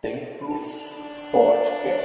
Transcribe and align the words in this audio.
Templos 0.00 0.90
Podcast. 1.32 1.98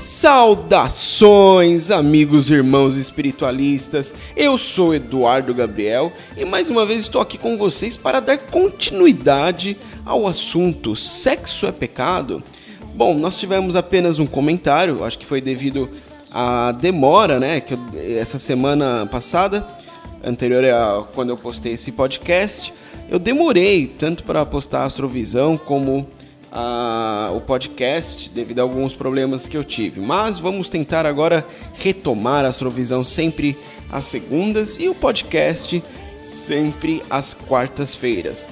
Saudações, 0.00 1.90
amigos, 1.90 2.50
irmãos 2.50 2.96
espiritualistas. 2.96 4.14
Eu 4.34 4.56
sou 4.56 4.94
Eduardo 4.94 5.52
Gabriel 5.52 6.10
e 6.38 6.44
mais 6.46 6.70
uma 6.70 6.86
vez 6.86 7.00
estou 7.00 7.20
aqui 7.20 7.36
com 7.36 7.58
vocês 7.58 7.98
para 7.98 8.18
dar 8.18 8.38
continuidade 8.38 9.76
ao 10.06 10.26
assunto 10.26 10.96
Sexo 10.96 11.66
é 11.66 11.72
pecado? 11.72 12.42
Bom, 12.96 13.12
nós 13.12 13.38
tivemos 13.38 13.76
apenas 13.76 14.18
um 14.18 14.24
comentário, 14.24 15.04
acho 15.04 15.18
que 15.18 15.26
foi 15.26 15.42
devido 15.42 15.90
à 16.32 16.72
demora, 16.72 17.38
né, 17.38 17.60
que 17.60 17.74
eu, 17.74 17.78
essa 18.18 18.38
semana 18.38 19.04
passada, 19.04 19.66
anterior 20.24 20.64
a 20.64 21.04
quando 21.14 21.28
eu 21.28 21.36
postei 21.36 21.74
esse 21.74 21.92
podcast, 21.92 22.72
eu 23.10 23.18
demorei 23.18 23.86
tanto 23.86 24.22
para 24.22 24.46
postar 24.46 24.80
a 24.80 24.84
Astrovisão 24.86 25.58
como 25.58 26.06
a, 26.50 27.30
o 27.34 27.40
podcast 27.42 28.30
devido 28.30 28.60
a 28.60 28.62
alguns 28.62 28.94
problemas 28.94 29.46
que 29.46 29.58
eu 29.58 29.62
tive. 29.62 30.00
Mas 30.00 30.38
vamos 30.38 30.70
tentar 30.70 31.04
agora 31.04 31.46
retomar 31.74 32.46
a 32.46 32.48
Astrovisão 32.48 33.04
sempre 33.04 33.54
às 33.92 34.06
segundas 34.06 34.78
e 34.80 34.88
o 34.88 34.94
podcast 34.94 35.82
sempre 36.24 37.02
às 37.10 37.34
quartas-feiras. 37.34 38.46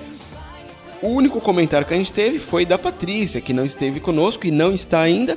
O 1.04 1.08
único 1.08 1.38
comentário 1.38 1.86
que 1.86 1.92
a 1.92 1.98
gente 1.98 2.10
teve 2.10 2.38
foi 2.38 2.64
da 2.64 2.78
Patrícia, 2.78 3.38
que 3.38 3.52
não 3.52 3.66
esteve 3.66 4.00
conosco 4.00 4.46
e 4.46 4.50
não 4.50 4.72
está 4.72 5.02
ainda, 5.02 5.36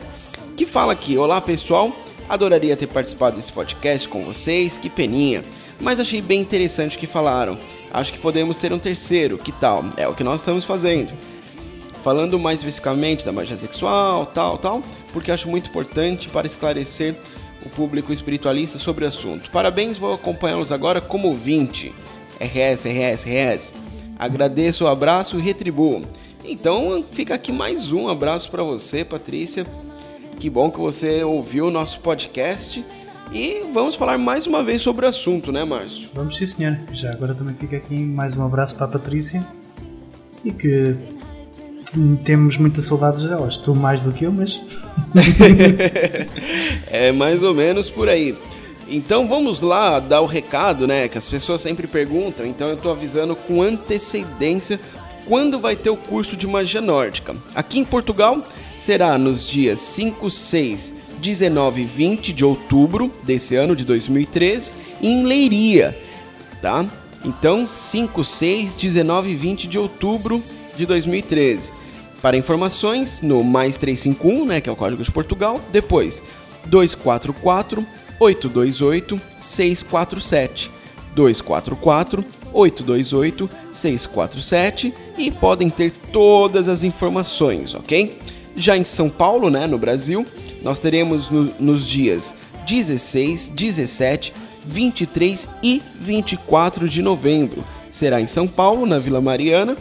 que 0.56 0.66
fala 0.66 0.94
aqui: 0.94 1.18
Olá 1.18 1.42
pessoal, 1.42 1.92
adoraria 2.30 2.78
ter 2.78 2.88
participado 2.88 3.36
desse 3.36 3.52
podcast 3.52 4.08
com 4.08 4.24
vocês, 4.24 4.78
que 4.78 4.90
peninha. 4.90 5.42
Mas 5.78 6.00
achei 6.00 6.22
bem 6.22 6.40
interessante 6.40 6.96
o 6.96 7.00
que 7.00 7.06
falaram. 7.06 7.58
Acho 7.94 8.14
que 8.14 8.20
podemos 8.20 8.56
ter 8.56 8.72
um 8.72 8.80
terceiro, 8.80 9.38
que 9.38 9.52
tal? 9.52 9.84
É 9.98 10.08
o 10.08 10.16
que 10.16 10.24
nós 10.24 10.40
estamos 10.40 10.64
fazendo 10.64 11.12
falando 12.02 12.40
mais 12.40 12.60
especificamente 12.60 13.26
da 13.26 13.34
magia 13.34 13.58
sexual, 13.58 14.28
tal, 14.28 14.58
tal, 14.58 14.82
porque 15.12 15.30
acho 15.30 15.50
muito 15.50 15.70
importante 15.70 16.30
para 16.30 16.48
esclarecer 16.48 17.14
o 17.66 17.70
público 17.70 18.14
espiritualista 18.14 18.78
sobre 18.78 19.04
o 19.04 19.08
assunto. 19.10 19.52
Parabéns, 19.52 19.98
vou 19.98 20.14
acompanhá-los 20.14 20.72
agora 20.72 21.02
como 21.02 21.28
ouvinte. 21.28 21.94
RS, 22.40 22.86
RS, 22.86 23.26
RS. 23.26 23.87
Agradeço 24.18 24.86
o 24.86 24.88
abraço 24.88 25.38
e 25.38 25.42
retribuo. 25.42 26.02
Então 26.44 27.04
fica 27.12 27.36
aqui 27.36 27.52
mais 27.52 27.92
um 27.92 28.08
abraço 28.08 28.50
para 28.50 28.64
você, 28.64 29.04
Patrícia. 29.04 29.66
Que 30.40 30.50
bom 30.50 30.72
que 30.72 30.80
você 30.80 31.24
ouviu 31.24 31.68
o 31.68 31.72
nosso 31.72 32.00
podcast. 32.00 32.84
E 33.32 33.66
vamos 33.74 33.96
falar 33.96 34.18
mais 34.18 34.48
uma 34.48 34.64
vez 34.64 34.82
sobre 34.82 35.06
o 35.06 35.10
assunto, 35.10 35.52
né, 35.52 35.66
Márcio? 35.66 36.10
Vamos 36.14 36.38
sim, 36.38 36.46
senhor. 36.46 36.78
Já 36.94 37.12
agora 37.12 37.36
também 37.36 37.56
fica 37.56 37.76
aqui 37.76 37.96
mais 38.00 38.38
um 38.38 38.46
abraço 38.46 38.76
para 38.76 38.86
a 38.86 38.90
Patrícia. 38.90 39.46
E 40.46 40.52
que 40.52 40.96
temos 42.24 42.58
muitas 42.58 42.86
saudades 42.86 43.24
delas. 43.24 43.58
Tu 43.58 43.76
mais 43.76 44.02
do 44.02 44.12
que 44.12 44.26
eu, 44.26 44.32
mas. 44.32 44.60
é 46.88 47.12
mais 47.12 47.44
ou 47.44 47.54
menos 47.54 47.90
por 47.90 48.08
aí. 48.08 48.36
Então 48.90 49.28
vamos 49.28 49.60
lá 49.60 50.00
dar 50.00 50.22
o 50.22 50.26
recado, 50.26 50.88
né? 50.88 51.08
Que 51.08 51.18
as 51.18 51.28
pessoas 51.28 51.62
sempre 51.62 51.88
perguntam. 51.88 52.46
Então 52.46 52.68
eu 52.68 52.76
estou 52.76 52.92
avisando 52.92 53.36
com 53.36 53.62
antecedência 53.62 54.80
quando 55.26 55.60
vai 55.60 55.76
ter 55.76 55.90
o 55.90 55.98
curso 55.98 56.38
de 56.38 56.48
magia 56.48 56.82
nórdica. 56.82 57.36
Aqui 57.54 57.80
em 57.80 57.86
Portugal 57.86 58.42
será 58.80 59.18
nos 59.18 59.48
dias 59.48 59.82
5, 59.82 60.32
6, 60.32 60.94
19 61.20 61.82
e 61.82 61.86
20 61.86 62.34
de 62.34 62.46
outubro 62.46 63.12
desse 63.24 63.56
ano 63.56 63.76
de 63.76 63.84
2013 63.84 64.72
em 65.02 65.24
Leiria, 65.24 65.98
tá? 66.62 66.86
Então 67.26 67.68
5, 67.68 68.24
6, 68.24 68.76
19 68.76 69.32
e 69.32 69.36
20 69.36 69.68
de 69.68 69.78
outubro 69.78 70.42
de 70.78 70.86
2013. 70.86 71.72
Para 72.22 72.38
informações, 72.38 73.22
no 73.22 73.44
mais 73.44 73.78
351, 73.78 74.46
né, 74.46 74.62
que 74.62 74.70
é 74.70 74.72
o 74.72 74.76
código 74.76 75.04
de 75.04 75.12
Portugal, 75.12 75.62
depois 75.72 76.24
244 76.66 77.86
828 78.20 79.20
647. 79.40 80.72
244 81.16 82.24
828 82.54 83.50
647 83.72 84.94
e 85.18 85.32
podem 85.32 85.70
ter 85.70 85.92
todas 85.92 86.68
as 86.68 86.84
informações, 86.84 87.74
ok? 87.74 88.20
Já 88.56 88.78
em 88.78 88.84
São 88.84 89.10
Paulo, 89.10 89.50
né, 89.50 89.66
no 89.66 89.78
Brasil, 89.78 90.26
nós 90.62 90.80
teremos 90.80 91.30
no, 91.30 91.44
nos 91.60 91.88
dias 91.88 92.36
16, 92.68 93.50
17, 93.50 94.34
23 94.66 95.48
e 95.64 95.82
24 96.00 96.88
de 96.88 97.02
novembro. 97.02 97.64
Será 97.90 98.22
em 98.22 98.28
São 98.28 98.48
Paulo, 98.48 98.86
na 98.86 99.00
Vila 99.00 99.22
Mariana, 99.22 99.78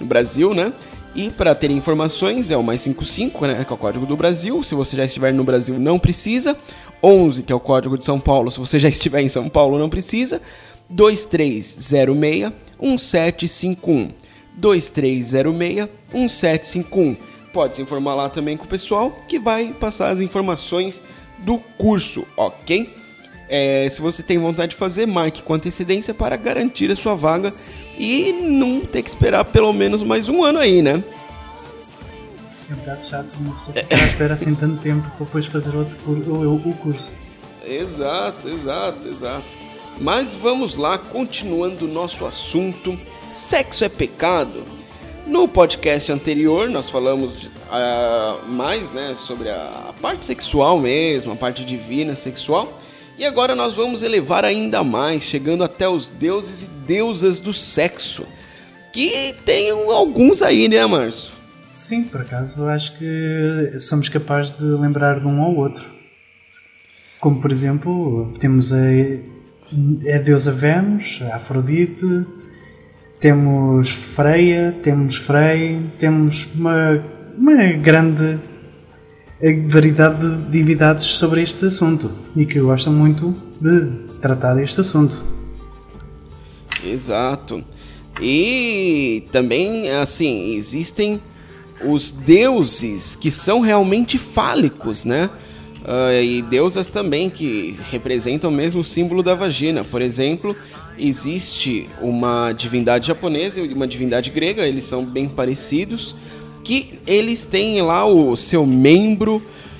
no 0.00 0.06
Brasil, 0.06 0.54
né? 0.54 0.72
E 1.18 1.30
para 1.30 1.52
ter 1.52 1.68
informações 1.72 2.48
é 2.48 2.56
o 2.56 2.62
mais 2.62 2.80
55, 2.82 3.44
né, 3.44 3.64
que 3.64 3.72
é 3.72 3.74
o 3.74 3.76
código 3.76 4.06
do 4.06 4.16
Brasil. 4.16 4.62
Se 4.62 4.72
você 4.76 4.96
já 4.96 5.04
estiver 5.04 5.34
no 5.34 5.42
Brasil, 5.42 5.76
não 5.76 5.98
precisa. 5.98 6.56
11, 7.02 7.42
que 7.42 7.52
é 7.52 7.56
o 7.56 7.58
código 7.58 7.98
de 7.98 8.04
São 8.04 8.20
Paulo. 8.20 8.52
Se 8.52 8.60
você 8.60 8.78
já 8.78 8.88
estiver 8.88 9.20
em 9.20 9.28
São 9.28 9.48
Paulo, 9.48 9.80
não 9.80 9.90
precisa. 9.90 10.40
2306 10.88 12.52
1751. 12.80 14.12
2306 14.54 15.88
1751. 16.14 17.16
Pode 17.52 17.74
se 17.74 17.82
informar 17.82 18.14
lá 18.14 18.28
também 18.28 18.56
com 18.56 18.66
o 18.66 18.68
pessoal 18.68 19.10
que 19.26 19.40
vai 19.40 19.72
passar 19.72 20.10
as 20.10 20.20
informações 20.20 21.02
do 21.38 21.58
curso, 21.76 22.24
ok? 22.36 22.94
É, 23.48 23.88
se 23.88 24.00
você 24.00 24.22
tem 24.22 24.38
vontade 24.38 24.70
de 24.70 24.76
fazer, 24.76 25.04
marque 25.04 25.42
com 25.42 25.52
antecedência 25.52 26.14
para 26.14 26.36
garantir 26.36 26.92
a 26.92 26.94
sua 26.94 27.16
vaga 27.16 27.52
e 27.98 28.32
não 28.32 28.80
ter 28.80 29.02
que 29.02 29.08
esperar 29.08 29.44
pelo 29.44 29.72
menos 29.72 30.02
mais 30.02 30.28
um 30.28 30.42
ano 30.44 30.58
aí, 30.58 30.80
né? 30.80 31.02
É 32.70 32.72
um 32.72 32.76
bocado 32.76 33.04
chato 33.04 33.34
uma 33.40 33.54
pessoa 33.54 33.74
ficar 33.74 33.96
à 33.96 34.06
espera 34.06 34.34
assim 34.34 34.54
tanto 34.54 34.80
tempo 34.80 35.10
para 35.10 35.24
depois 35.24 35.46
fazer 35.46 35.74
outro 35.74 35.96
curso, 36.04 36.30
o, 36.30 36.54
o 36.56 36.76
curso. 36.76 37.10
Exato, 37.66 38.48
exato, 38.48 39.08
exato. 39.08 39.44
Mas 40.00 40.36
vamos 40.36 40.76
lá, 40.76 40.96
continuando 40.96 41.86
o 41.86 41.88
nosso 41.88 42.24
assunto. 42.24 42.98
Sexo 43.32 43.84
é 43.84 43.88
pecado? 43.88 44.62
No 45.26 45.46
podcast 45.48 46.10
anterior 46.10 46.70
nós 46.70 46.88
falamos 46.88 47.44
uh, 47.44 48.48
mais 48.48 48.90
né, 48.92 49.14
sobre 49.26 49.50
a 49.50 49.92
parte 50.00 50.24
sexual 50.24 50.78
mesmo, 50.78 51.32
a 51.32 51.36
parte 51.36 51.64
divina 51.64 52.14
sexual. 52.14 52.72
E 53.18 53.24
agora 53.24 53.56
nós 53.56 53.74
vamos 53.74 54.00
elevar 54.00 54.44
ainda 54.44 54.84
mais, 54.84 55.24
chegando 55.24 55.64
até 55.64 55.88
os 55.88 56.06
deuses 56.06 56.62
e 56.62 56.66
deusas 56.86 57.40
do 57.40 57.52
sexo. 57.52 58.24
Que 58.92 59.34
tem 59.44 59.70
alguns 59.70 60.40
aí, 60.40 60.68
né, 60.68 60.86
Márcio? 60.86 61.32
Sim, 61.72 62.04
por 62.04 62.20
acaso 62.20 62.60
eu 62.62 62.68
acho 62.68 62.96
que 62.96 63.80
somos 63.80 64.08
capazes 64.08 64.56
de 64.56 64.62
lembrar 64.62 65.18
de 65.18 65.26
um 65.26 65.42
ao 65.42 65.52
outro. 65.52 65.84
Como 67.18 67.40
por 67.40 67.50
exemplo, 67.50 68.32
temos 68.38 68.72
a, 68.72 68.78
a 68.78 70.18
deusa 70.18 70.52
Vênus, 70.52 71.20
a 71.28 71.36
Afrodite, 71.36 72.24
temos 73.18 73.90
Freia, 73.90 74.76
temos 74.80 75.16
Frey, 75.16 75.82
temos 75.98 76.46
uma, 76.54 77.04
uma 77.36 77.72
grande 77.72 78.38
variedade 79.40 80.36
de 80.36 80.50
divindades 80.50 81.06
sobre 81.06 81.42
este 81.42 81.66
assunto 81.66 82.10
e 82.34 82.44
que 82.44 82.58
gostam 82.60 82.92
muito 82.92 83.34
de 83.60 83.86
tratar 84.20 84.60
este 84.60 84.80
assunto. 84.80 85.22
Exato. 86.84 87.64
E 88.20 89.24
também, 89.30 89.90
assim, 89.90 90.54
existem 90.54 91.20
os 91.84 92.10
deuses 92.10 93.14
que 93.14 93.30
são 93.30 93.60
realmente 93.60 94.18
fálicos, 94.18 95.04
né? 95.04 95.30
Uh, 95.84 96.22
e 96.22 96.42
deusas 96.42 96.88
também 96.88 97.30
que 97.30 97.78
representam 97.90 98.50
mesmo 98.50 98.80
o 98.80 98.84
símbolo 98.84 99.22
da 99.22 99.36
vagina. 99.36 99.84
Por 99.84 100.02
exemplo, 100.02 100.54
existe 100.98 101.88
uma 102.02 102.52
divindade 102.52 103.06
japonesa 103.06 103.60
e 103.60 103.72
uma 103.72 103.86
divindade 103.86 104.30
grega, 104.30 104.66
eles 104.66 104.84
são 104.84 105.04
bem 105.04 105.28
parecidos 105.28 106.16
que 106.68 106.98
eles 107.06 107.46
têm 107.46 107.80
lá 107.80 108.04
o 108.04 108.36
seu 108.36 108.66
membro, 108.66 109.36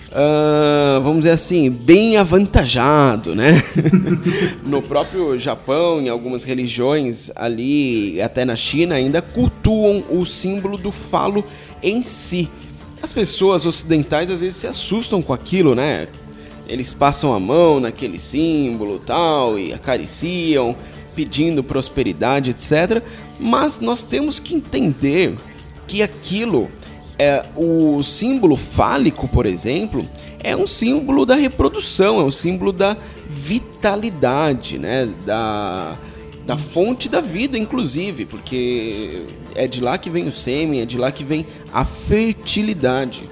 uh, 0.09 0.99
vamos 1.03 1.19
dizer 1.19 1.33
assim, 1.33 1.69
bem 1.69 2.17
avantajado, 2.17 3.35
né? 3.35 3.63
no 4.65 4.81
próprio 4.81 5.39
Japão, 5.39 6.01
em 6.01 6.09
algumas 6.09 6.45
religiões 6.45 7.31
ali, 7.37 8.23
até 8.23 8.43
na 8.43 8.57
China, 8.57 8.95
ainda 8.95 9.21
cultuam 9.21 10.03
o 10.09 10.25
símbolo 10.25 10.79
do 10.79 10.91
falo 10.91 11.45
em 11.83 12.03
si. 12.03 12.49
As 13.03 13.13
pessoas 13.13 13.67
ocidentais 13.67 14.31
às 14.31 14.41
vezes 14.41 14.57
se 14.57 14.67
assustam 14.67 15.21
com 15.21 15.35
aquilo, 15.35 15.75
né? 15.75 16.07
Eles 16.67 16.95
passam 16.95 17.35
a 17.35 17.39
mão 17.39 17.81
naquele 17.81 18.19
símbolo 18.19 18.99
tal 18.99 19.59
e 19.59 19.75
acariciam, 19.75 20.75
pedindo 21.15 21.63
prosperidade, 21.63 22.49
etc. 22.49 23.03
Mas 23.39 23.79
nós 23.79 24.03
temos 24.03 24.41
que 24.41 24.55
entender 24.55 25.37
que 25.89 26.03
aquilo 26.03 26.69
é, 27.19 27.45
o 27.57 28.03
símbolo 28.03 28.57
fálico, 28.57 29.27
por 29.27 29.45
exemplo, 29.45 30.07
é 30.43 30.57
um 30.57 30.67
símbolo 30.67 31.27
da 31.27 31.35
reprodução, 31.35 32.21
é 32.21 32.25
um 32.25 32.31
símbolo 32.31 32.73
da 32.73 32.97
vitalidade, 33.29 34.79
né? 34.79 35.09
Da, 35.27 35.97
da 36.47 36.57
fonte 36.57 37.09
da 37.09 37.21
vida, 37.21 37.59
inclusive, 37.59 38.25
porque 38.25 39.27
é 39.55 39.67
de 39.67 39.81
lá 39.81 39.99
que 39.99 40.09
vem 40.09 40.29
o 40.29 40.33
sêmen, 40.33 40.81
é 40.81 40.85
de 40.85 40.97
lá 40.97 41.11
que 41.11 41.25
vem 41.25 41.45
a 41.73 41.85
fertilidade. 41.85 43.23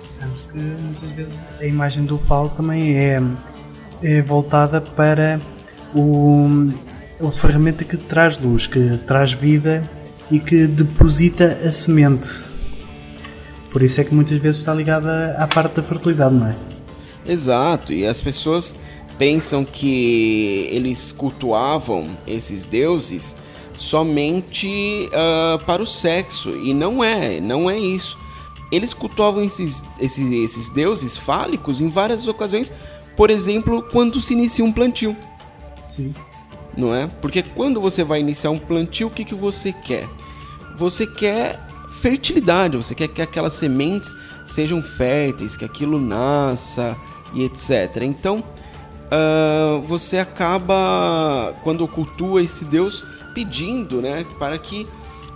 Vezes 0.53 1.33
a 1.61 1.65
imagem 1.65 2.05
do 2.05 2.19
falo 2.19 2.49
também 2.49 2.97
é, 2.97 3.23
é 4.03 4.23
voltada 4.23 4.81
para 4.81 5.41
o, 5.95 6.71
a 7.25 7.31
ferramenta 7.31 7.85
que 7.85 7.97
traz 7.97 8.37
luz, 8.39 8.67
que 8.67 8.99
traz 9.07 9.33
vida 9.33 9.83
e 10.31 10.41
que 10.41 10.67
deposita 10.67 11.59
a 11.65 11.71
semente. 11.71 12.56
Por 13.71 13.83
isso 13.83 14.01
é 14.01 14.05
que 14.05 14.15
muitas 14.15 14.39
vezes 14.39 14.61
está 14.61 14.73
ligada 14.73 15.37
à 15.39 15.47
parte 15.47 15.77
da 15.77 15.83
fertilidade, 15.83 16.35
não 16.35 16.49
é? 16.49 16.57
Exato, 17.27 17.93
e 17.93 18.07
as 18.07 18.21
pessoas 18.21 18.75
pensam 19.19 19.65
que 19.65 20.69
eles 20.71 21.11
cultuavam 21.13 22.07
esses 22.27 22.65
deuses 22.65 23.35
somente 23.75 25.09
uh, 25.09 25.63
para 25.65 25.83
o 25.83 25.87
sexo, 25.87 26.51
e 26.51 26.73
não 26.73 27.03
é, 27.03 27.41
não 27.41 27.69
é 27.69 27.79
isso. 27.79 28.17
Eles 28.71 28.93
cultuavam 28.93 29.45
esses, 29.45 29.83
esses, 30.01 30.31
esses 30.31 30.69
deuses 30.71 31.17
fálicos 31.17 31.81
em 31.81 31.89
várias 31.89 32.27
ocasiões, 32.27 32.73
por 33.17 33.31
exemplo, 33.31 33.83
quando 33.83 34.21
se 34.21 34.33
inicia 34.33 34.65
um 34.65 34.73
plantio. 34.73 35.17
Sim. 35.89 36.15
Não 36.77 36.95
é? 36.95 37.07
Porque 37.21 37.43
quando 37.43 37.81
você 37.81 38.05
vai 38.05 38.21
iniciar 38.21 38.51
um 38.51 38.59
plantio, 38.59 39.09
o 39.09 39.11
que, 39.11 39.25
que 39.25 39.35
você 39.35 39.73
quer? 39.73 40.09
Você 40.77 41.07
quer 41.07 41.66
fertilidade, 42.07 42.77
você 42.77 42.95
quer 42.95 43.09
que 43.09 43.21
aquelas 43.21 43.55
sementes 43.55 44.15
sejam 44.45 44.81
férteis, 44.81 45.57
que 45.57 45.65
aquilo 45.65 46.01
nasça 46.01 46.97
e 47.35 47.43
etc. 47.43 48.03
Então, 48.03 48.45
uh, 49.11 49.81
você 49.83 50.19
acaba, 50.19 51.53
quando 51.65 51.87
cultua 51.89 52.41
esse 52.41 52.65
Deus, 52.65 53.03
pedindo 53.35 54.01
né, 54.01 54.25
para 54.39 54.57
que 54.57 54.87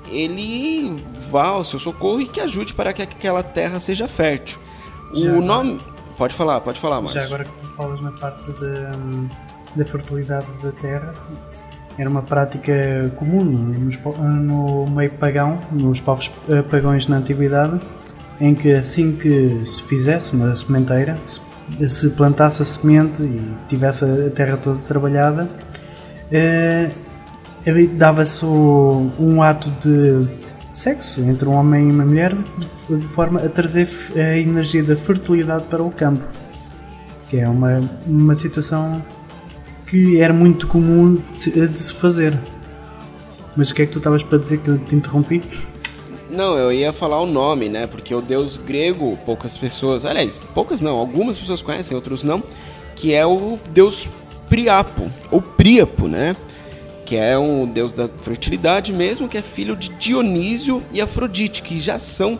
ele 0.09 1.05
vá 1.29 1.49
ao 1.49 1.65
seu 1.65 1.81
socorro 1.81 2.21
e 2.21 2.27
que 2.27 2.41
ajude 2.41 2.73
para 2.73 2.93
que 2.93 3.03
aquela 3.03 3.43
terra 3.43 3.81
seja 3.81 4.07
fértil. 4.07 4.61
Já 5.13 5.33
o 5.33 5.43
nome. 5.43 5.81
Pode 6.17 6.35
falar, 6.35 6.61
pode 6.61 6.79
falar, 6.79 7.01
Márcio. 7.01 7.21
Já 7.21 7.27
agora 7.27 7.45
que 7.45 7.51
tu 7.51 7.67
falas 7.75 8.01
na 8.01 8.13
parte 8.13 8.45
da, 8.53 8.93
da 9.75 9.85
fertilidade 9.85 10.47
da 10.63 10.71
terra, 10.71 11.15
era 11.99 12.09
uma 12.09 12.23
prática 12.23 13.11
comum 13.17 13.45
nos, 13.45 13.99
no 14.23 14.87
meio 14.87 15.11
pagão, 15.13 15.59
nos 15.71 16.01
povos 16.01 16.31
eh, 16.49 16.63
pagãos 16.63 17.07
na 17.09 17.19
antiguidade, 17.19 17.81
em 18.41 18.55
que 18.55 18.73
assim 18.73 19.13
que 19.17 19.65
se 19.67 19.83
fizesse 19.83 20.33
uma 20.33 20.55
sementeira, 20.57 21.17
se 21.27 21.41
se 21.89 22.11
plantasse 22.11 22.63
a 22.63 22.65
semente 22.65 23.23
e 23.23 23.55
tivesse 23.69 24.05
a 24.05 24.31
terra 24.31 24.57
toda 24.57 24.81
trabalhada, 24.81 25.49
eh, 26.33 26.91
dava-se 27.97 28.45
um 28.45 29.43
ato 29.43 29.71
de 29.81 30.27
sexo 30.73 31.21
entre 31.23 31.49
um 31.49 31.55
homem 31.55 31.89
e 31.89 31.93
uma 31.93 32.05
mulher 32.05 32.35
de 32.89 33.09
forma 33.09 33.41
a 33.41 33.49
trazer 33.49 33.89
a 34.17 34.37
energia 34.37 34.83
da 34.83 34.97
fertilidade 34.97 35.65
para 35.65 35.83
o 35.83 35.91
campo. 35.91 36.25
Que 37.29 37.39
é 37.39 37.49
uma, 37.49 37.81
uma 38.07 38.35
situação 38.35 39.03
que 39.91 40.21
era 40.21 40.33
muito 40.33 40.69
comum 40.69 41.17
de, 41.37 41.67
de 41.67 41.81
se 41.81 41.93
fazer. 41.93 42.39
Mas 43.57 43.71
o 43.71 43.75
que 43.75 43.83
é 43.83 43.87
que 43.87 43.93
tu 43.93 43.99
estavas 43.99 44.23
para 44.23 44.39
dizer 44.39 44.59
que 44.59 44.69
eu 44.69 44.79
te 44.79 44.95
interrompi? 44.95 45.43
Não, 46.31 46.57
eu 46.57 46.73
ia 46.73 46.93
falar 46.93 47.21
o 47.21 47.27
nome, 47.27 47.69
né? 47.69 47.89
Porque 47.89 48.15
o 48.15 48.21
deus 48.21 48.57
grego, 48.57 49.19
poucas 49.27 49.57
pessoas, 49.57 50.05
aliás, 50.05 50.39
poucas 50.55 50.81
não, 50.81 50.97
algumas 50.97 51.37
pessoas 51.37 51.61
conhecem, 51.61 51.97
outros 51.97 52.23
não, 52.23 52.41
que 52.95 53.13
é 53.13 53.27
o 53.27 53.59
deus 53.71 54.09
Priapo, 54.49 55.11
ou 55.31 55.43
Príapo, 55.43 56.07
né? 56.07 56.37
Que 57.05 57.17
é 57.17 57.37
um 57.37 57.67
deus 57.67 57.93
da 57.93 58.09
fertilidade 58.09 58.93
mesmo, 58.93 59.29
que 59.29 59.37
é 59.37 59.43
filho 59.43 59.75
de 59.75 59.89
Dionísio 59.89 60.81
e 60.93 61.01
Afrodite, 61.01 61.63
que 61.63 61.81
já 61.81 61.99
são 61.99 62.39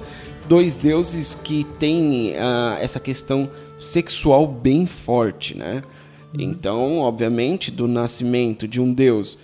dois 0.49 0.77
deuses 0.77 1.37
que 1.43 1.65
têm 1.81 2.33
uh, 2.33 2.79
essa 2.81 3.01
questão 3.01 3.51
sexual 3.81 4.47
bem 4.47 4.87
forte, 4.87 5.57
né? 5.57 5.83
Então, 6.39 6.99
obviamente, 6.99 7.71
do 7.71 7.89
nascimento 7.89 8.69
de 8.69 8.81
um 8.81 8.93
deus 8.93 9.37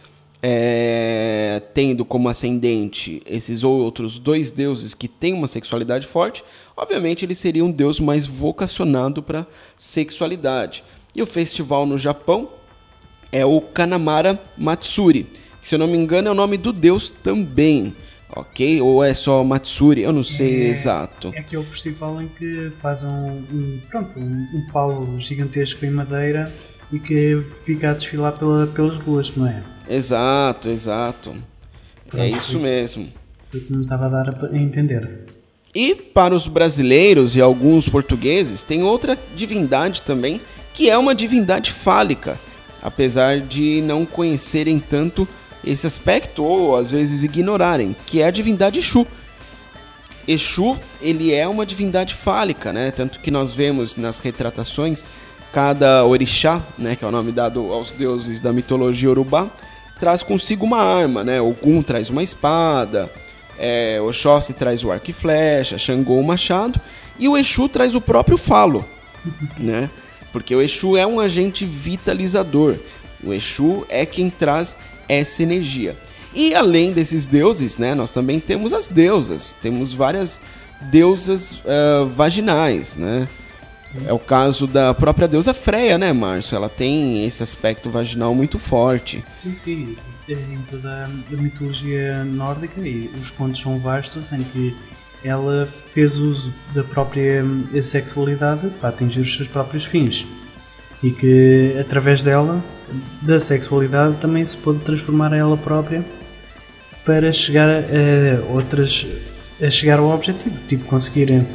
é, 0.42 1.60
tendo 1.74 2.04
como 2.04 2.28
ascendente 2.28 3.22
esses 3.26 3.64
outros 3.64 4.18
dois 4.18 4.52
deuses 4.52 4.94
que 4.94 5.08
têm 5.08 5.32
uma 5.32 5.48
sexualidade 5.48 6.06
forte, 6.06 6.44
obviamente 6.76 7.24
ele 7.24 7.34
seria 7.34 7.64
um 7.64 7.70
deus 7.70 7.98
mais 7.98 8.26
vocacionado 8.26 9.22
para 9.22 9.46
sexualidade. 9.76 10.84
E 11.14 11.22
o 11.22 11.26
festival 11.26 11.86
no 11.86 11.96
Japão 11.98 12.48
é 13.32 13.44
o 13.44 13.60
Kanamara 13.60 14.40
Matsuri, 14.56 15.24
que, 15.60 15.68
se 15.68 15.74
eu 15.74 15.78
não 15.78 15.88
me 15.88 15.96
engano 15.96 16.28
é 16.28 16.30
o 16.30 16.34
nome 16.34 16.56
do 16.56 16.72
deus 16.72 17.10
também, 17.10 17.96
ok? 18.30 18.80
Ou 18.80 19.02
é 19.02 19.14
só 19.14 19.42
Matsuri, 19.42 20.02
eu 20.02 20.12
não 20.12 20.22
sei 20.22 20.66
é, 20.66 20.68
exato. 20.68 21.32
É 21.34 21.40
aquele 21.40 21.64
festival 21.64 22.22
em 22.22 22.28
que 22.28 22.70
fazem 22.80 23.08
um, 23.08 23.44
um, 23.50 23.80
pronto, 23.90 24.18
um, 24.18 24.46
um 24.54 24.66
pau 24.72 25.08
gigantesco 25.18 25.84
em 25.84 25.90
madeira 25.90 26.52
e 26.92 26.98
que 26.98 27.42
fica 27.64 27.90
a 27.90 27.94
desfilar 27.94 28.32
pela, 28.32 28.66
pelas 28.66 28.98
ruas, 28.98 29.34
não 29.36 29.46
é? 29.46 29.62
Exato, 29.88 30.68
exato. 30.68 31.36
Pronto, 32.08 32.22
é 32.22 32.28
isso 32.28 32.58
mesmo. 32.58 33.08
Que 33.50 33.66
me 33.70 33.80
estava 33.80 34.06
a 34.06 34.08
dar 34.08 34.44
a 34.52 34.56
entender. 34.56 35.26
E 35.74 35.94
para 35.94 36.34
os 36.34 36.46
brasileiros 36.46 37.36
e 37.36 37.40
alguns 37.40 37.88
portugueses, 37.88 38.62
tem 38.62 38.82
outra 38.82 39.18
divindade 39.34 40.02
também, 40.02 40.40
que 40.72 40.88
é 40.88 40.96
uma 40.96 41.14
divindade 41.14 41.70
fálica, 41.70 42.38
apesar 42.82 43.40
de 43.40 43.82
não 43.82 44.06
conhecerem 44.06 44.78
tanto 44.78 45.28
esse 45.64 45.86
aspecto 45.86 46.44
ou 46.44 46.76
às 46.76 46.90
vezes 46.90 47.22
ignorarem, 47.22 47.94
que 48.06 48.22
é 48.22 48.26
a 48.26 48.30
divindade 48.30 48.78
Exu. 48.78 49.06
Exu, 50.26 50.78
ele 51.00 51.32
é 51.32 51.46
uma 51.46 51.66
divindade 51.66 52.14
fálica, 52.14 52.72
né? 52.72 52.90
Tanto 52.90 53.20
que 53.20 53.30
nós 53.30 53.52
vemos 53.54 53.96
nas 53.96 54.18
retratações 54.18 55.04
cada 55.56 56.04
orixá, 56.04 56.62
né, 56.76 56.94
que 56.94 57.02
é 57.02 57.08
o 57.08 57.10
nome 57.10 57.32
dado 57.32 57.72
aos 57.72 57.90
deuses 57.90 58.40
da 58.40 58.52
mitologia 58.52 59.08
urubá, 59.08 59.50
traz 59.98 60.22
consigo 60.22 60.66
uma 60.66 60.82
arma, 60.82 61.24
né? 61.24 61.40
Ogum 61.40 61.82
traz 61.82 62.10
uma 62.10 62.22
espada, 62.22 63.10
é, 63.58 63.98
Oxóssi 64.02 64.52
traz 64.52 64.84
o 64.84 64.92
arco 64.92 65.08
e 65.08 65.14
flecha, 65.14 65.78
Xangô 65.78 66.20
o 66.20 66.22
machado 66.22 66.78
e 67.18 67.26
o 67.26 67.38
Exu 67.38 67.70
traz 67.70 67.94
o 67.94 68.02
próprio 68.02 68.36
falo, 68.36 68.84
né? 69.56 69.88
Porque 70.30 70.54
o 70.54 70.60
Exu 70.60 70.94
é 70.94 71.06
um 71.06 71.18
agente 71.18 71.64
vitalizador. 71.64 72.76
O 73.24 73.32
Exu 73.32 73.86
é 73.88 74.04
quem 74.04 74.28
traz 74.28 74.76
essa 75.08 75.42
energia. 75.42 75.96
E 76.34 76.54
além 76.54 76.92
desses 76.92 77.24
deuses, 77.24 77.78
né, 77.78 77.94
nós 77.94 78.12
também 78.12 78.40
temos 78.40 78.74
as 78.74 78.88
deusas. 78.88 79.54
Temos 79.54 79.94
várias 79.94 80.38
deusas 80.82 81.52
uh, 81.52 82.04
vaginais, 82.14 82.94
né? 82.94 83.26
É 84.04 84.12
o 84.12 84.18
caso 84.18 84.66
da 84.66 84.92
própria 84.92 85.28
deusa 85.28 85.54
Freia, 85.54 85.96
né, 85.96 86.12
Márcio? 86.12 86.56
Ela 86.56 86.68
tem 86.68 87.24
esse 87.24 87.42
aspecto 87.42 87.88
vaginal 87.88 88.34
muito 88.34 88.58
forte. 88.58 89.24
Sim, 89.32 89.54
sim. 89.54 89.96
Em 90.28 90.58
toda 90.70 91.04
a 91.04 91.36
mitologia 91.36 92.24
nórdica, 92.24 92.80
e 92.80 93.10
os 93.20 93.30
contos 93.30 93.60
são 93.60 93.78
vastos, 93.78 94.32
em 94.32 94.42
que 94.42 94.76
ela 95.24 95.68
fez 95.94 96.18
uso 96.18 96.52
da 96.74 96.82
própria 96.84 97.44
sexualidade 97.82 98.68
para 98.80 98.88
atingir 98.88 99.20
os 99.20 99.34
seus 99.34 99.48
próprios 99.48 99.84
fins. 99.84 100.26
E 101.02 101.10
que 101.10 101.76
através 101.80 102.22
dela, 102.22 102.62
da 103.22 103.38
sexualidade, 103.38 104.16
também 104.16 104.44
se 104.44 104.56
pode 104.56 104.80
transformar 104.80 105.32
ela 105.32 105.56
própria 105.56 106.04
para 107.04 107.30
chegar 107.30 107.68
a 107.68 108.52
outras 108.52 109.06
a 109.62 109.70
chegar 109.70 109.98
ao 109.98 110.10
objetivo, 110.10 110.54
tipo 110.68 110.84
conseguir 110.84 111.46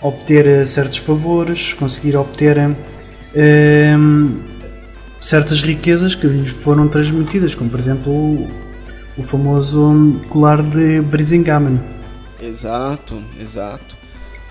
obter 0.00 0.46
eh, 0.46 0.64
certos 0.64 0.98
favores, 0.98 1.72
conseguir 1.74 2.16
obter 2.16 2.58
um, 2.58 4.36
certas 5.20 5.60
riquezas 5.60 6.14
que 6.14 6.26
lhes 6.26 6.50
foram 6.50 6.88
transmitidas, 6.88 7.54
como 7.54 7.70
por 7.70 7.78
exemplo 7.78 8.12
o, 8.12 8.48
o 9.16 9.22
famoso 9.22 10.20
colar 10.28 10.62
de 10.62 11.00
Brisingamen. 11.00 11.80
Exato, 12.40 13.22
exato. 13.40 13.96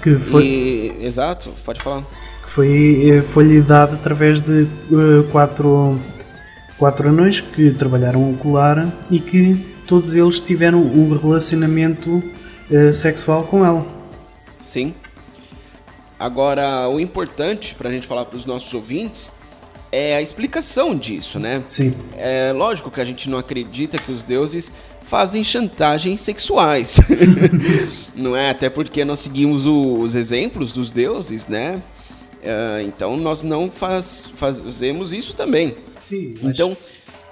Que 0.01 0.16
foi, 0.18 0.46
e, 0.46 1.06
exato, 1.06 1.54
pode 1.66 1.82
falar. 1.82 2.04
Que 2.44 2.51
foi, 2.51 3.10
eh, 3.10 3.22
foi-lhe 3.22 3.62
dado 3.62 3.96
através 3.96 4.42
de 4.42 4.68
uh, 4.92 5.24
quatro, 5.32 6.00
quatro 6.77 7.10
anões 7.10 7.42
que 7.42 7.72
trabalharam 7.72 8.30
o 8.30 8.38
colar 8.38 8.94
e 9.10 9.20
que 9.20 9.56
todos 9.88 10.13
eles 10.13 10.39
tiveram 10.39 10.80
um 10.80 11.18
relacionamento 11.18 12.22
uh, 12.70 12.94
sexual 12.94 13.44
com 13.44 13.66
ela. 13.66 13.86
Sim, 14.62 14.94
Agora, 16.20 16.88
o 16.90 17.00
importante 17.00 17.76
para 17.76 17.90
a 17.90 17.92
gente 17.92 18.08
falar 18.08 18.26
para 18.26 18.38
os 18.38 18.46
nossos 18.46 18.74
ouvintes 18.74 19.34
é 19.92 20.16
a 20.16 20.22
explicação 20.22 20.96
disso, 20.96 21.40
né? 21.40 21.62
Sim. 21.66 21.94
É 22.18 22.52
lógico 22.52 22.92
que 22.92 23.00
a 23.00 23.06
gente 23.06 23.30
não 23.30 23.38
acredita 23.38 23.98
que 23.98 24.12
os 24.12 24.24
deuses 24.24 24.72
fazem 25.04 25.44
chantagens 25.44 26.22
sexuais. 26.22 26.98
não 28.16 28.36
é? 28.36 28.50
Até 28.50 28.70
porque 28.70 29.06
nós 29.06 29.20
seguimos 29.20 29.66
o, 29.66 30.00
os 30.00 30.16
exemplos 30.16 30.72
dos 30.74 30.92
deuses, 30.92 31.48
né? 31.48 31.82
Uh, 32.38 32.82
então 32.86 33.18
nós 33.18 33.44
não 33.44 33.72
faz, 33.72 34.30
fazemos 34.36 35.14
isso 35.14 35.36
também. 35.36 35.76
Sim, 36.00 36.36
mas... 36.42 36.52
Então, 36.52 36.78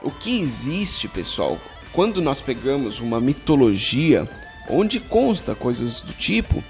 o 0.02 0.10
que 0.10 0.40
existe, 0.40 1.08
pessoal, 1.08 1.60
quando 1.92 2.22
nós 2.22 2.42
pegamos 2.42 3.00
uma 3.00 3.20
mitologia 3.20 4.28
onde 4.70 5.00
consta 5.00 5.54
coisas 5.54 6.02
do 6.02 6.14
tipo, 6.14 6.64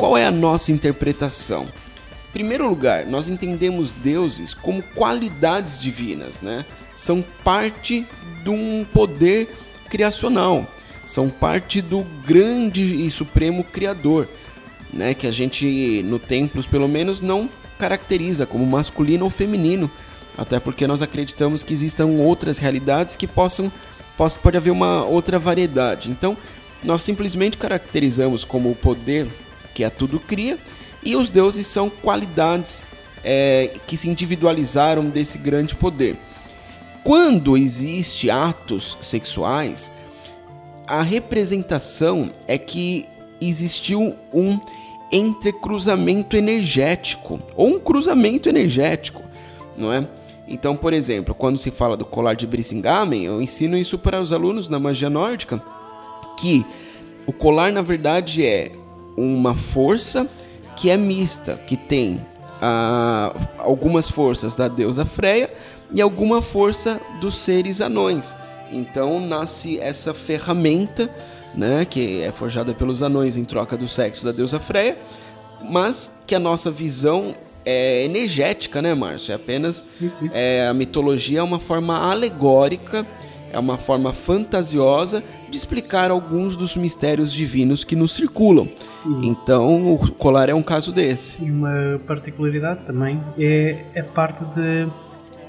qual 0.00 0.16
é 0.16 0.24
a 0.24 0.30
nossa 0.30 0.72
interpretação? 0.72 1.64
Em 1.64 2.32
primeiro 2.32 2.66
lugar, 2.66 3.04
nós 3.04 3.28
entendemos 3.28 3.92
deuses 3.92 4.54
como 4.54 4.82
qualidades 4.82 5.78
divinas, 5.78 6.40
né? 6.40 6.64
São 6.94 7.22
parte 7.44 8.06
de 8.42 8.48
um 8.48 8.86
poder 8.94 9.54
criacional, 9.90 10.66
são 11.04 11.28
parte 11.28 11.82
do 11.82 12.02
grande 12.26 13.04
e 13.04 13.10
supremo 13.10 13.62
criador, 13.62 14.26
né? 14.90 15.12
Que 15.12 15.26
a 15.26 15.30
gente 15.30 16.02
no 16.06 16.18
templos 16.18 16.66
pelo 16.66 16.88
menos 16.88 17.20
não 17.20 17.46
caracteriza 17.78 18.46
como 18.46 18.64
masculino 18.64 19.26
ou 19.26 19.30
feminino, 19.30 19.90
até 20.38 20.58
porque 20.58 20.86
nós 20.86 21.02
acreditamos 21.02 21.62
que 21.62 21.74
existam 21.74 22.06
outras 22.06 22.56
realidades 22.56 23.16
que 23.16 23.26
possam 23.26 23.70
pode 24.42 24.56
haver 24.56 24.70
uma 24.70 25.04
outra 25.04 25.38
variedade. 25.38 26.10
Então, 26.10 26.38
nós 26.82 27.02
simplesmente 27.02 27.58
caracterizamos 27.58 28.46
como 28.46 28.70
o 28.70 28.76
poder 28.76 29.26
que 29.74 29.84
a 29.84 29.90
tudo 29.90 30.18
cria 30.18 30.58
e 31.02 31.16
os 31.16 31.30
deuses 31.30 31.66
são 31.66 31.88
qualidades 31.88 32.86
é, 33.24 33.74
que 33.86 33.96
se 33.96 34.08
individualizaram 34.08 35.04
desse 35.08 35.38
grande 35.38 35.74
poder. 35.74 36.16
Quando 37.02 37.56
existe 37.56 38.30
atos 38.30 38.96
sexuais, 39.00 39.90
a 40.86 41.02
representação 41.02 42.30
é 42.46 42.58
que 42.58 43.06
existiu 43.40 44.14
um 44.32 44.60
entrecruzamento 45.10 46.36
energético 46.36 47.40
ou 47.56 47.68
um 47.68 47.80
cruzamento 47.80 48.48
energético, 48.48 49.22
não 49.76 49.92
é? 49.92 50.06
Então, 50.46 50.76
por 50.76 50.92
exemplo, 50.92 51.34
quando 51.34 51.58
se 51.58 51.70
fala 51.70 51.96
do 51.96 52.04
colar 52.04 52.34
de 52.34 52.46
Brisingamen, 52.46 53.24
eu 53.24 53.40
ensino 53.40 53.76
isso 53.78 53.96
para 53.96 54.20
os 54.20 54.32
alunos 54.32 54.68
na 54.68 54.80
magia 54.80 55.08
nórdica, 55.08 55.62
que 56.36 56.66
o 57.24 57.32
colar 57.32 57.72
na 57.72 57.82
verdade 57.82 58.44
é 58.44 58.72
uma 59.20 59.54
força 59.54 60.26
que 60.76 60.90
é 60.90 60.96
mista, 60.96 61.56
que 61.66 61.76
tem 61.76 62.20
ah, 62.60 63.34
algumas 63.58 64.08
forças 64.08 64.54
da 64.54 64.68
deusa 64.68 65.04
Freya 65.04 65.50
e 65.92 66.00
alguma 66.00 66.40
força 66.40 67.00
dos 67.20 67.38
seres 67.38 67.80
anões. 67.80 68.34
Então 68.72 69.20
nasce 69.20 69.78
essa 69.80 70.14
ferramenta, 70.14 71.10
né, 71.54 71.84
que 71.84 72.22
é 72.22 72.30
forjada 72.30 72.72
pelos 72.72 73.02
anões 73.02 73.36
em 73.36 73.44
troca 73.44 73.76
do 73.76 73.88
sexo 73.88 74.24
da 74.24 74.32
deusa 74.32 74.60
Freya, 74.60 74.96
mas 75.68 76.12
que 76.26 76.34
a 76.34 76.38
nossa 76.38 76.70
visão 76.70 77.34
é 77.64 78.04
energética, 78.04 78.80
né, 78.80 78.94
Márcio? 78.94 79.32
É 79.32 79.34
apenas 79.34 79.82
sim, 79.86 80.08
sim. 80.08 80.30
É, 80.32 80.66
a 80.68 80.74
mitologia 80.74 81.40
é 81.40 81.42
uma 81.42 81.60
forma 81.60 81.98
alegórica, 81.98 83.06
é 83.52 83.58
uma 83.58 83.76
forma 83.78 84.12
fantasiosa 84.12 85.22
de 85.48 85.56
explicar 85.56 86.10
alguns 86.10 86.56
dos 86.56 86.76
mistérios 86.76 87.32
divinos 87.32 87.84
que 87.84 87.96
nos 87.96 88.14
circulam. 88.14 88.68
Então, 89.22 89.94
o 89.94 90.12
colar 90.12 90.48
é 90.48 90.54
um 90.54 90.62
caso 90.62 90.92
desse. 90.92 91.42
E 91.42 91.50
uma 91.50 92.00
particularidade 92.06 92.84
também 92.86 93.20
é 93.38 93.84
a 93.96 94.02
parte 94.02 94.44
de 94.54 94.86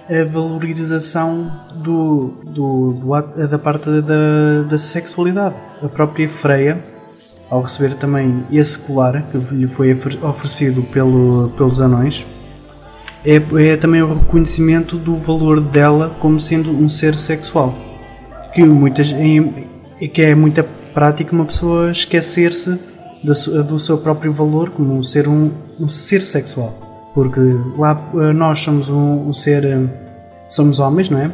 a 0.09 0.25
valorização 0.25 1.51
do, 1.75 2.33
do, 2.43 2.93
do 2.93 3.47
da 3.47 3.57
parte 3.57 3.89
da, 4.01 4.63
da 4.69 4.77
sexualidade. 4.77 5.55
A 5.81 5.87
própria 5.87 6.27
Freia, 6.27 6.83
ao 7.49 7.61
receber 7.61 7.95
também 7.95 8.43
esse 8.51 8.77
colar 8.77 9.23
que 9.31 9.37
lhe 9.37 9.67
foi 9.67 9.97
oferecido 10.21 10.83
pelo, 10.83 11.49
pelos 11.51 11.79
anões, 11.79 12.25
é, 13.23 13.35
é 13.35 13.77
também 13.77 14.01
o 14.01 14.15
reconhecimento 14.15 14.97
do 14.97 15.15
valor 15.15 15.61
dela 15.61 16.15
como 16.19 16.39
sendo 16.39 16.71
um 16.71 16.89
ser 16.89 17.15
sexual. 17.15 17.73
Que, 18.53 18.63
muitas, 18.63 19.11
em, 19.11 19.67
que 20.13 20.21
é 20.21 20.35
muita 20.35 20.63
prática 20.93 21.33
uma 21.33 21.45
pessoa 21.45 21.91
esquecer-se 21.91 22.77
do, 23.23 23.63
do, 23.63 23.79
seu 23.79 23.97
próprio 23.97 24.33
valor 24.33 24.71
como 24.71 25.03
ser, 25.03 25.27
um, 25.27 25.51
um 25.79 25.87
ser 25.87 26.21
sexual 26.21 26.91
porque 27.13 27.39
lá 27.77 28.09
eh, 28.15 28.33
nós 28.33 28.59
somos 28.59 28.89
um, 28.89 29.27
um 29.27 29.33
ser 29.33 29.65
eh, 29.65 29.79
somos 30.49 30.79
homens, 30.79 31.09
não 31.09 31.19
é? 31.19 31.31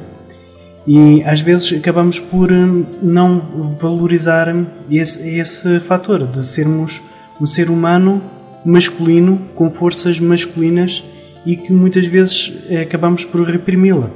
E 0.85 1.21
às 1.23 1.41
vezes 1.41 1.73
acabamos 1.73 2.19
por 2.19 2.51
eh, 2.51 2.55
não 3.01 3.75
valorizar 3.79 4.47
esse, 4.89 5.27
esse 5.27 5.79
fator 5.79 6.25
de 6.25 6.43
sermos 6.43 7.01
um 7.39 7.45
ser 7.45 7.69
humano 7.69 8.21
masculino 8.65 9.39
com 9.55 9.69
forças 9.69 10.19
masculinas 10.19 11.03
e 11.45 11.55
que 11.55 11.71
muitas 11.71 12.05
vezes 12.05 12.53
acabamos 12.81 13.23
por 13.23 13.41
reprimi-la. 13.41 14.09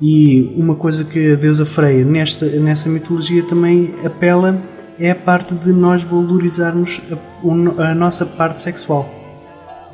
E 0.00 0.54
uma 0.56 0.74
coisa 0.74 1.04
que 1.04 1.32
a 1.32 1.36
deusa 1.36 1.66
Freia 1.66 2.04
nesta, 2.04 2.46
nessa 2.46 2.88
mitologia 2.88 3.42
também 3.42 3.94
apela 4.04 4.60
é 4.98 5.10
a 5.10 5.14
parte 5.14 5.54
de 5.54 5.72
nós 5.72 6.02
valorizarmos 6.02 7.00
a, 7.78 7.90
a 7.90 7.94
nossa 7.94 8.24
parte 8.24 8.60
sexual 8.60 9.20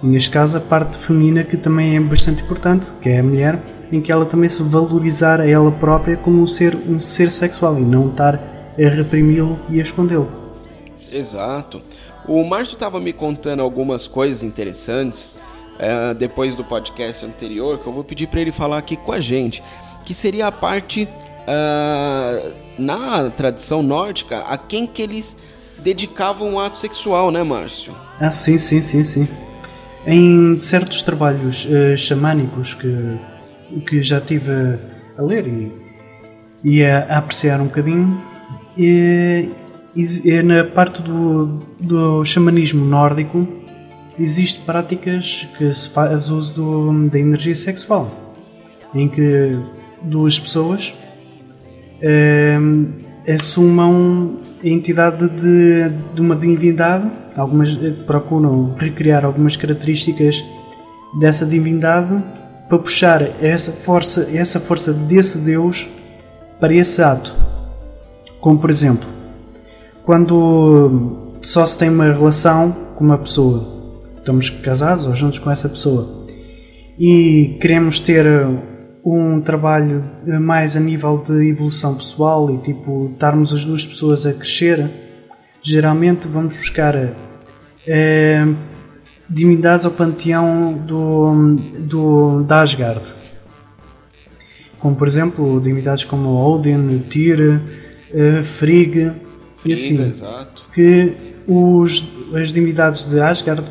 neste 0.02 0.30
caso 0.30 0.58
a 0.58 0.60
parte 0.60 0.98
feminina 0.98 1.44
que 1.44 1.56
também 1.56 1.96
é 1.96 2.00
bastante 2.00 2.42
importante, 2.42 2.90
que 3.00 3.08
é 3.08 3.20
a 3.20 3.22
mulher, 3.22 3.58
em 3.90 4.00
que 4.00 4.10
ela 4.10 4.26
também 4.26 4.48
se 4.48 4.62
valorizar 4.62 5.40
a 5.40 5.48
ela 5.48 5.70
própria 5.72 6.16
como 6.16 6.40
um 6.40 6.46
ser, 6.46 6.76
um 6.76 6.98
ser 6.98 7.30
sexual 7.30 7.78
e 7.78 7.82
não 7.82 8.10
estar 8.10 8.34
a 8.34 8.88
reprimi-lo 8.88 9.58
e 9.70 9.78
a 9.78 9.82
escondê-lo. 9.82 10.28
Exato. 11.10 11.80
O 12.28 12.44
Márcio 12.44 12.74
estava 12.74 13.00
me 13.00 13.12
contando 13.12 13.60
algumas 13.60 14.06
coisas 14.06 14.42
interessantes 14.42 15.36
é, 15.78 16.12
depois 16.14 16.54
do 16.54 16.64
podcast 16.64 17.24
anterior 17.24 17.78
que 17.78 17.86
eu 17.86 17.92
vou 17.92 18.02
pedir 18.02 18.26
para 18.26 18.40
ele 18.40 18.52
falar 18.52 18.78
aqui 18.78 18.96
com 18.96 19.12
a 19.12 19.20
gente, 19.20 19.62
que 20.06 20.14
seria 20.14 20.46
a 20.46 20.52
parte 20.52 21.02
uh, 21.02 22.52
na 22.78 23.28
tradição 23.30 23.82
nórdica 23.82 24.38
a 24.38 24.56
quem 24.56 24.86
que 24.86 25.02
eles 25.02 25.36
dedicavam 25.78 26.54
um 26.54 26.60
ato 26.60 26.78
sexual, 26.78 27.30
né, 27.30 27.42
Márcio? 27.42 27.94
Ah, 28.20 28.30
sim, 28.30 28.56
sim, 28.56 28.80
sim, 28.80 29.02
sim. 29.04 29.28
Em 30.06 30.58
certos 30.60 31.02
trabalhos 31.02 31.66
uh, 31.66 31.98
xamânicos 31.98 32.74
que, 32.74 33.18
que 33.88 34.00
já 34.00 34.20
tive 34.20 34.50
a, 34.50 34.78
a 35.18 35.22
ler 35.22 35.46
e, 35.48 35.72
e 36.62 36.84
a, 36.84 37.00
a, 37.00 37.18
apreciar 37.18 37.60
um 37.60 37.64
bocadinho, 37.64 38.22
e, 38.78 39.48
e, 39.96 40.42
na 40.42 40.62
parte 40.62 41.02
do, 41.02 41.58
do 41.80 42.24
xamanismo 42.24 42.84
nórdico 42.84 43.46
existem 44.18 44.62
práticas 44.64 45.48
que 45.58 45.74
se 45.74 45.90
faz 45.90 46.30
uso 46.30 46.54
do, 46.54 47.10
da 47.10 47.18
energia 47.18 47.54
sexual, 47.54 48.08
em 48.94 49.08
que 49.08 49.58
duas 50.02 50.38
pessoas. 50.38 50.94
Assumam 53.28 54.36
a 54.62 54.68
entidade 54.68 55.28
de, 55.28 55.90
de 56.14 56.20
uma 56.20 56.36
divindade. 56.36 57.10
Algumas 57.36 57.76
eh, 57.82 57.92
procuram 58.06 58.74
recriar 58.78 59.24
algumas 59.24 59.56
características 59.56 60.44
dessa 61.20 61.44
divindade 61.44 62.22
para 62.68 62.78
puxar 62.78 63.22
essa 63.42 63.72
força, 63.72 64.28
essa 64.32 64.58
força 64.58 64.92
desse 64.92 65.38
Deus 65.38 65.88
para 66.58 66.74
esse 66.74 67.02
ato. 67.02 67.34
Como 68.40 68.58
por 68.58 68.70
exemplo, 68.70 69.08
quando 70.04 71.32
só 71.42 71.66
se 71.66 71.76
tem 71.76 71.90
uma 71.90 72.04
relação 72.12 72.74
com 72.94 73.04
uma 73.04 73.18
pessoa, 73.18 74.00
estamos 74.16 74.50
casados 74.50 75.06
ou 75.06 75.14
juntos 75.14 75.38
com 75.38 75.50
essa 75.50 75.68
pessoa. 75.68 76.26
E 76.98 77.58
queremos 77.60 78.00
ter 78.00 78.24
um 79.06 79.40
trabalho 79.40 80.04
mais 80.40 80.76
a 80.76 80.80
nível 80.80 81.22
de 81.24 81.48
evolução 81.48 81.94
pessoal 81.94 82.52
e 82.52 82.58
tipo 82.58 83.10
estarmos 83.12 83.54
as 83.54 83.64
duas 83.64 83.86
pessoas 83.86 84.26
a 84.26 84.32
crescer, 84.32 84.90
geralmente 85.62 86.26
vamos 86.26 86.56
buscar 86.56 87.14
é, 87.86 88.44
divindades 89.30 89.86
ao 89.86 89.92
panteão 89.92 90.72
do, 90.72 91.56
do, 91.78 92.42
da 92.42 92.62
Asgard. 92.62 93.02
Como 94.80 94.96
por 94.96 95.06
exemplo, 95.06 95.60
divindades 95.60 96.04
como 96.04 96.28
Odin, 96.30 96.98
Tyr, 97.08 97.60
uh, 97.60 98.44
Frigg 98.44 99.12
e 99.64 99.72
assim. 99.72 100.02
Exato. 100.02 100.64
Que 100.74 101.14
os, 101.46 102.04
as 102.34 102.52
divindades 102.52 103.04
de 103.04 103.20
Asgard 103.20 103.64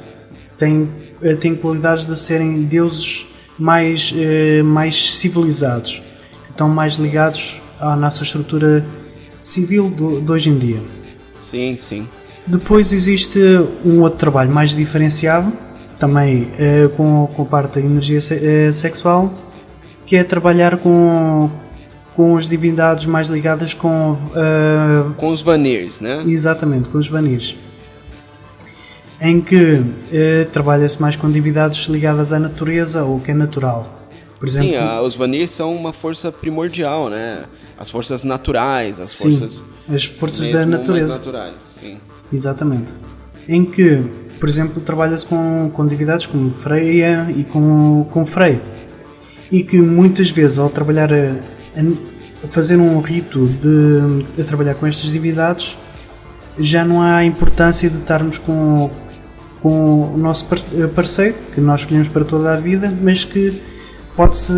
têm, 0.58 0.90
eh, 1.22 1.36
têm 1.36 1.56
qualidades 1.56 2.06
de 2.06 2.18
serem 2.18 2.64
deuses 2.64 3.28
mais, 3.58 4.12
uh, 4.12 4.64
mais 4.64 5.14
civilizados, 5.14 6.02
que 6.46 6.52
estão 6.52 6.70
mais 6.70 6.94
ligados 6.94 7.62
à 7.80 7.96
nossa 7.96 8.24
estrutura 8.24 8.86
civil 9.42 9.90
do, 9.90 10.22
de 10.22 10.32
hoje 10.32 10.50
em 10.50 10.58
dia. 10.58 10.82
Sim, 11.42 11.78
sim. 11.78 12.08
Depois 12.48 12.94
existe 12.94 13.40
um 13.84 14.02
outro 14.02 14.20
trabalho 14.20 14.52
mais 14.52 14.76
diferenciado, 14.76 15.52
também 16.00 16.50
eh, 16.60 16.90
com, 16.96 17.28
com 17.28 17.42
a 17.44 17.46
parte 17.46 17.80
da 17.80 17.86
energia 17.86 18.22
se, 18.22 18.36
eh, 18.36 18.72
sexual, 18.72 19.34
que 20.06 20.16
é 20.16 20.24
trabalhar 20.24 20.78
com, 20.78 21.50
com 22.16 22.38
as 22.38 22.48
divindades 22.48 23.06
mais 23.06 23.28
ligadas 23.28 23.74
com. 23.74 24.14
Uh, 24.14 25.14
com 25.16 25.30
os 25.30 25.42
Vanirs, 25.42 26.00
né? 26.00 26.24
Exatamente, 26.28 26.90
com 26.90 26.98
os 26.98 27.08
Vanirs. 27.08 27.56
Em 29.26 29.42
que 29.42 29.56
uh, 29.56 29.84
trabalha-se 30.54 31.02
mais 31.02 31.16
com 31.16 31.32
divindades 31.32 31.88
ligadas 31.88 32.32
à 32.32 32.38
natureza 32.38 33.04
ou 33.04 33.20
que 33.20 33.32
é 33.32 33.34
natural. 33.34 34.08
Por 34.38 34.48
exemplo, 34.48 34.70
Sim, 34.70 34.76
a, 34.76 35.02
os 35.02 35.16
Vanir 35.16 35.48
são 35.48 35.76
uma 35.76 35.92
força 35.92 36.32
primordial, 36.32 37.10
né? 37.10 37.46
As 37.76 37.90
forças 37.90 38.24
naturais, 38.24 39.00
as 39.00 39.08
sim, 39.08 39.36
forças. 39.36 39.64
As 39.90 40.06
forças 40.06 40.48
da 40.50 40.64
natureza. 40.64 41.16
naturais, 41.16 41.56
sim. 41.80 41.98
Exatamente. 42.32 42.94
Em 43.50 43.66
que, 43.66 44.04
por 44.40 44.48
exemplo, 44.48 44.80
trabalha-se 44.80 45.26
com, 45.26 45.72
com 45.74 45.88
divindades 45.88 46.28
como 46.28 46.52
Freya 46.52 47.28
e 47.36 47.44
com, 47.46 48.06
com 48.12 48.28
Frey. 48.28 48.62
E 49.52 49.64
que 49.64 49.80
muitas 49.80 50.30
vezes, 50.30 50.60
ao 50.60 50.70
trabalhar 50.70 51.12
a, 51.12 51.32
a 52.44 52.48
fazer 52.50 52.78
um 52.78 53.00
rito 53.00 53.48
de, 53.48 54.24
de 54.38 54.44
trabalhar 54.44 54.76
com 54.76 54.86
estas 54.86 55.12
divindades, 55.12 55.76
já 56.60 56.86
não 56.86 57.02
há 57.02 57.26
importância 57.26 57.90
de 57.90 57.98
estarmos 57.98 58.38
com, 58.38 58.92
com 59.66 60.14
o 60.14 60.16
nosso 60.16 60.46
parceiro, 60.94 61.34
que 61.52 61.60
nós 61.60 61.82
escolhemos 61.82 62.08
para 62.08 62.24
toda 62.24 62.54
a 62.54 62.56
vida, 62.56 62.96
mas 63.02 63.26
que 63.26 63.64
pode-se 64.16 64.54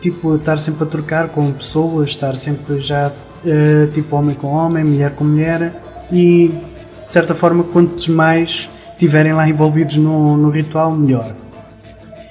tipo, 0.00 0.36
estar 0.36 0.58
sempre 0.58 0.84
a 0.84 0.86
trocar 0.86 1.28
com 1.30 1.50
pessoas, 1.50 2.10
estar 2.10 2.36
sempre 2.36 2.78
já 2.78 3.08
uh, 3.10 3.92
tipo 3.92 4.14
homem 4.14 4.36
com 4.36 4.46
homem, 4.46 4.84
mulher 4.84 5.10
com 5.16 5.24
mulher 5.24 5.72
e 6.12 6.54
de 7.04 7.12
certa 7.12 7.34
forma 7.34 7.64
quantos 7.64 8.06
mais 8.06 8.70
estiverem 8.92 9.32
lá 9.32 9.48
envolvidos 9.48 9.96
no, 9.96 10.36
no 10.36 10.50
ritual, 10.50 10.92
melhor. 10.92 11.34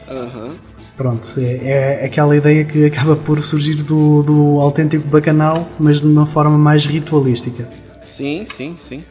Uhum. 0.10 0.53
Pronto, 0.96 1.29
é, 1.38 1.41
é, 1.41 2.05
aquela 2.05 2.38
ideia 2.38 2.63
que 2.63 2.86
acaba 2.86 3.17
por 3.17 3.41
surgir 3.41 3.84
do, 3.84 4.24
do 4.24 4.62
autêntico 4.62 5.10
bacanal, 5.10 5.67
mas 5.77 6.00
de 6.00 6.08
uma 6.08 6.25
forma 6.25 6.58
mais 6.58 6.86
ritualística. 6.86 7.67
Sim, 8.05 8.46
sim, 8.46 8.75
sim. 8.77 9.03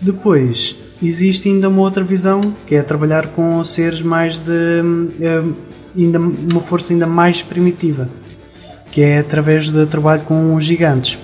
Depois, 0.00 0.76
existe 1.02 1.48
ainda 1.48 1.68
uma 1.68 1.82
outra 1.82 2.04
visão, 2.04 2.54
que 2.66 2.74
é 2.74 2.82
trabalhar 2.82 3.28
com 3.28 3.62
seres 3.64 4.02
mais 4.02 4.38
de. 4.38 4.50
Uh, 4.50 5.54
ainda, 5.96 6.18
uma 6.18 6.60
força 6.60 6.92
ainda 6.92 7.06
mais 7.06 7.42
primitiva, 7.42 8.08
que 8.90 9.00
é 9.00 9.18
através 9.18 9.70
do 9.70 9.86
trabalho 9.86 10.22
com 10.22 10.58
gigantes. 10.60 11.18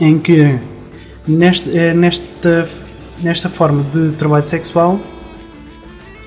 Em 0.00 0.18
que, 0.18 0.58
neste, 1.26 1.76
eh, 1.76 1.92
nesta, 1.92 2.68
nesta 3.20 3.48
forma 3.48 3.82
de 3.92 4.12
trabalho 4.12 4.44
sexual, 4.44 5.00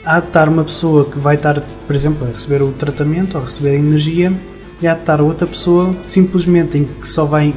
há 0.05 0.19
de 0.19 0.27
estar 0.27 0.50
uma 0.50 0.65
pessoa 0.65 1.05
que 1.05 1.17
vai 1.17 1.35
estar, 1.35 1.61
por 1.88 1.95
exemplo, 1.95 2.27
a 2.27 2.31
receber 2.31 2.61
o 2.61 2.73
tratamento 2.73 3.38
ou 3.38 3.43
a 3.43 3.45
receber 3.45 3.69
a 3.69 3.75
energia, 3.75 4.33
e 4.81 4.88
há 4.88 4.93
de 4.93 5.00
estar 5.00 5.21
outra 5.21 5.47
pessoa 5.47 5.95
simplesmente 6.03 6.77
em 6.77 6.83
que 6.83 7.07
só 7.07 7.23
vai 7.23 7.53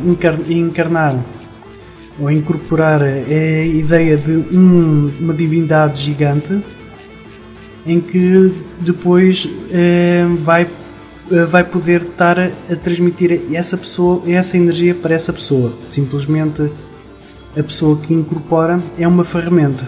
encarnar 0.49 1.17
ou 2.19 2.31
incorporar 2.31 3.03
a 3.03 3.65
ideia 3.65 4.17
de 4.17 4.33
um, 4.33 5.13
uma 5.21 5.35
divindade 5.35 6.01
gigante 6.01 6.63
em 7.87 8.01
que 8.01 8.55
depois 8.81 9.49
eh, 9.71 10.25
vai, 10.43 10.67
eh, 11.31 11.45
vai 11.45 11.65
poder 11.65 12.03
estar 12.03 12.39
a, 12.39 12.51
a, 12.71 12.77
transmitir 12.77 13.43
essa 13.53 13.77
pessoa, 13.77 14.23
essa 14.27 14.57
energia 14.57 14.95
para 14.95 15.15
essa 15.15 15.33
pessoa. 15.33 15.73
Simplesmente 15.91 16.71
a 17.57 17.63
pessoa 17.63 17.99
que 17.99 18.15
incorpora 18.15 18.83
é 18.99 19.07
uma 19.07 19.25
ferramenta. 19.25 19.87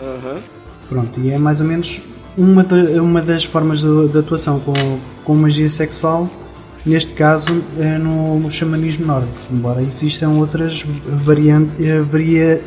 Uhum. 0.00 0.40
Pronto, 0.88 1.20
e 1.20 1.30
é 1.30 1.38
mais 1.38 1.60
ou 1.60 1.66
menos 1.66 2.02
uma, 2.36 2.62
de, 2.62 3.00
uma 3.00 3.22
das 3.22 3.44
formas 3.44 3.80
de, 3.80 4.08
de 4.08 4.18
atuação 4.18 4.60
com, 4.60 4.98
com 5.24 5.34
magia 5.34 5.70
sexual 5.70 6.30
neste 6.84 7.12
caso 7.12 7.62
é 7.78 7.98
no, 7.98 8.50
xamanismo 8.50 9.06
nórdico, 9.06 9.36
embora 9.50 9.82
existam 9.82 10.30
outras 10.30 10.82
variantes, 11.06 11.74
eh, 11.84 12.00
varia, 12.00 12.62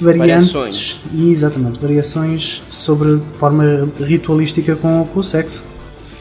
variantes, 0.00 0.52
variações. 0.52 1.02
Exatamente, 1.14 1.78
variações 1.80 2.62
sobre 2.70 3.18
forma 3.34 3.88
ritualística 3.98 4.76
com, 4.76 5.06
com 5.06 5.20
o 5.20 5.24
sexo. 5.24 5.62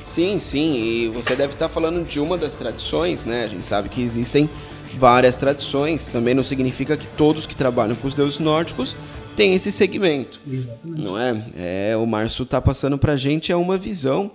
Sim, 0.03 0.39
sim, 0.39 0.75
e 0.75 1.07
você 1.09 1.35
deve 1.35 1.53
estar 1.53 1.69
falando 1.69 2.03
de 2.03 2.19
uma 2.19 2.37
das 2.37 2.55
tradições, 2.55 3.23
né? 3.23 3.43
A 3.43 3.47
gente 3.47 3.67
sabe 3.67 3.89
que 3.89 4.01
existem 4.01 4.49
várias 4.97 5.37
tradições, 5.37 6.07
também 6.07 6.33
não 6.33 6.43
significa 6.43 6.97
que 6.97 7.05
todos 7.09 7.45
que 7.45 7.55
trabalham 7.55 7.95
com 7.95 8.07
os 8.07 8.15
deuses 8.15 8.39
nórdicos 8.39 8.95
têm 9.35 9.53
esse 9.53 9.71
segmento. 9.71 10.39
Exatamente. 10.51 11.01
Não 11.01 11.19
é? 11.19 11.43
é 11.55 11.97
o 11.97 12.05
Márcio 12.07 12.43
está 12.43 12.59
passando 12.59 12.97
para 12.97 13.13
a 13.13 13.17
gente 13.17 13.51
é 13.51 13.55
uma 13.55 13.77
visão 13.77 14.31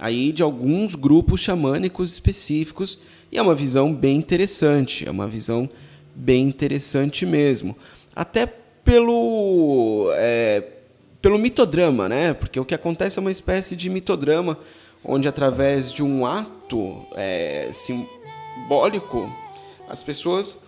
aí 0.00 0.32
de 0.32 0.42
alguns 0.42 0.94
grupos 0.94 1.40
xamânicos 1.42 2.10
específicos 2.10 2.98
e 3.30 3.36
é 3.36 3.42
uma 3.42 3.54
visão 3.54 3.94
bem 3.94 4.16
interessante, 4.16 5.06
é 5.06 5.10
uma 5.10 5.28
visão 5.28 5.68
bem 6.16 6.48
interessante 6.48 7.26
mesmo. 7.26 7.76
Até 8.16 8.46
pelo, 8.46 10.10
é, 10.14 10.64
pelo 11.20 11.38
mitodrama, 11.38 12.08
né? 12.08 12.32
Porque 12.32 12.58
o 12.58 12.64
que 12.64 12.74
acontece 12.74 13.18
é 13.18 13.20
uma 13.20 13.30
espécie 13.30 13.76
de 13.76 13.90
mitodrama 13.90 14.58
onde 15.04 15.28
através 15.28 15.92
de 15.92 16.02
um 16.02 16.24
ato 16.26 17.04
é, 17.14 17.70
simbólico 17.72 19.30
as 19.88 20.02
pessoas 20.02 20.58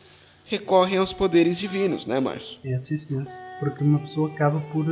recorrem 0.44 0.98
aos 0.98 1.12
poderes 1.12 1.58
divinos, 1.58 2.04
né, 2.06 2.20
Márcio? 2.20 2.58
É, 2.64 2.76
sim, 2.76 2.98
senhor. 2.98 3.26
Porque 3.58 3.82
uma 3.82 4.00
pessoa 4.00 4.28
acaba 4.28 4.60
por 4.72 4.84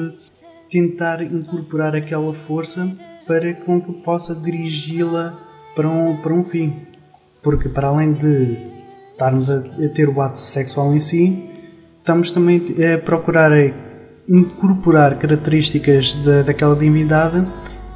tentar 0.70 1.22
incorporar 1.22 1.94
aquela 1.94 2.32
força 2.32 2.88
para 3.26 3.54
com 3.54 3.80
que 3.80 3.92
possa 3.92 4.34
dirigi-la 4.34 5.38
para 5.74 5.88
um, 5.88 6.16
para 6.16 6.32
um 6.32 6.44
fim. 6.44 6.86
Porque 7.42 7.68
para 7.68 7.88
além 7.88 8.12
de 8.12 8.58
estarmos 9.12 9.50
a, 9.50 9.58
a 9.58 9.88
ter 9.94 10.08
o 10.08 10.20
ato 10.20 10.38
sexual 10.38 10.94
em 10.94 11.00
si, 11.00 11.50
estamos 11.98 12.30
também 12.30 12.74
a 12.92 12.98
procurar 12.98 13.50
incorporar 14.28 15.18
características 15.18 16.14
da, 16.14 16.42
daquela 16.42 16.76
divindade 16.76 17.46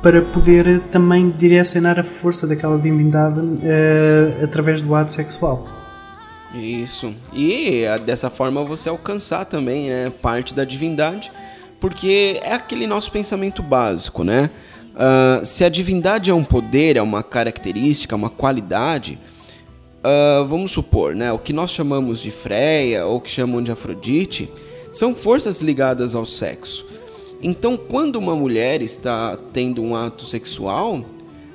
para 0.03 0.21
poder 0.21 0.81
também 0.93 1.31
direcionar 1.31 1.99
a 1.99 2.03
força 2.03 2.47
daquela 2.47 2.77
divindade 2.77 3.41
uh, 3.41 4.45
através 4.45 4.83
do 4.83 4.95
ato 4.95 5.13
sexual. 5.13 5.67
Isso. 6.55 7.15
E 7.33 7.85
dessa 8.05 8.29
forma 8.31 8.63
você 8.65 8.89
alcançar 8.89 9.45
também 9.47 9.89
né, 9.89 10.13
parte 10.23 10.55
da 10.55 10.65
divindade, 10.65 11.33
porque 11.81 12.39
é 12.43 12.53
aquele 12.53 12.87
nosso 12.87 13.11
pensamento 13.11 13.63
básico, 13.63 14.23
né? 14.23 14.51
Uh, 14.95 15.45
se 15.45 15.65
a 15.65 15.69
divindade 15.69 16.31
é 16.31 16.35
um 16.35 16.45
poder, 16.45 16.97
é 16.97 17.03
uma 17.03 17.23
característica, 17.23 18.15
uma 18.15 18.31
qualidade, 18.31 19.19
uh, 19.99 20.47
vamos 20.47 20.71
supor, 20.71 21.17
né, 21.17 21.33
o 21.33 21.39
que 21.39 21.53
nós 21.53 21.73
chamamos 21.73 22.21
de 22.21 22.31
Freia 22.31 23.05
ou 23.05 23.21
que 23.21 23.29
chamam 23.29 23.61
de 23.61 23.73
Afrodite, 23.73 24.49
são 24.93 25.13
forças 25.15 25.61
ligadas 25.61 26.15
ao 26.15 26.25
sexo. 26.25 26.87
Então, 27.43 27.77
quando 27.77 28.17
uma 28.17 28.37
mulher 28.37 28.81
está 28.81 29.37
tendo 29.53 29.83
um 29.83 29.97
ato 29.97 30.25
sexual, 30.25 31.05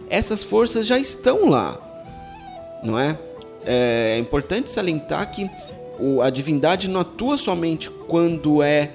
essas 0.09 0.43
forças 0.43 0.85
já 0.85 0.99
estão 0.99 1.49
lá, 1.49 1.79
não 2.83 2.99
é? 2.99 3.17
É 3.65 4.17
importante 4.19 4.69
salientar 4.69 5.31
que 5.31 5.49
a 6.21 6.29
divindade 6.29 6.87
não 6.87 7.01
atua 7.01 7.37
somente 7.37 7.89
quando 7.89 8.61
é 8.61 8.91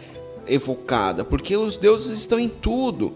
evocada, 0.47 1.25
porque 1.25 1.57
os 1.57 1.77
deuses 1.77 2.19
estão 2.19 2.39
em 2.39 2.49
tudo. 2.49 3.15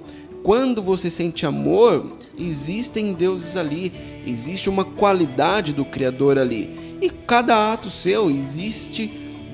Quando 0.48 0.82
você 0.82 1.10
sente 1.10 1.44
amor, 1.44 2.16
existem 2.38 3.12
deuses 3.12 3.54
ali, 3.54 3.92
existe 4.26 4.70
uma 4.70 4.82
qualidade 4.82 5.74
do 5.74 5.84
Criador 5.84 6.38
ali. 6.38 6.96
E 7.02 7.10
cada 7.10 7.70
ato 7.70 7.90
seu 7.90 8.30
existe 8.30 9.08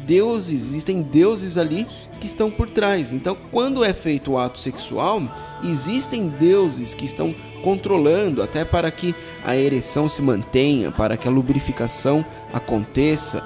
deuses, 0.06 0.68
existem 0.68 1.02
deuses 1.02 1.56
ali 1.58 1.84
que 2.20 2.28
estão 2.28 2.48
por 2.48 2.70
trás. 2.70 3.12
Então, 3.12 3.36
quando 3.50 3.82
é 3.82 3.92
feito 3.92 4.30
o 4.30 4.38
ato 4.38 4.56
sexual, 4.56 5.20
existem 5.64 6.28
deuses 6.28 6.94
que 6.94 7.06
estão 7.06 7.34
controlando 7.60 8.40
até 8.40 8.64
para 8.64 8.88
que 8.88 9.16
a 9.44 9.56
ereção 9.56 10.08
se 10.08 10.22
mantenha, 10.22 10.92
para 10.92 11.16
que 11.16 11.26
a 11.26 11.30
lubrificação 11.32 12.24
aconteça 12.52 13.42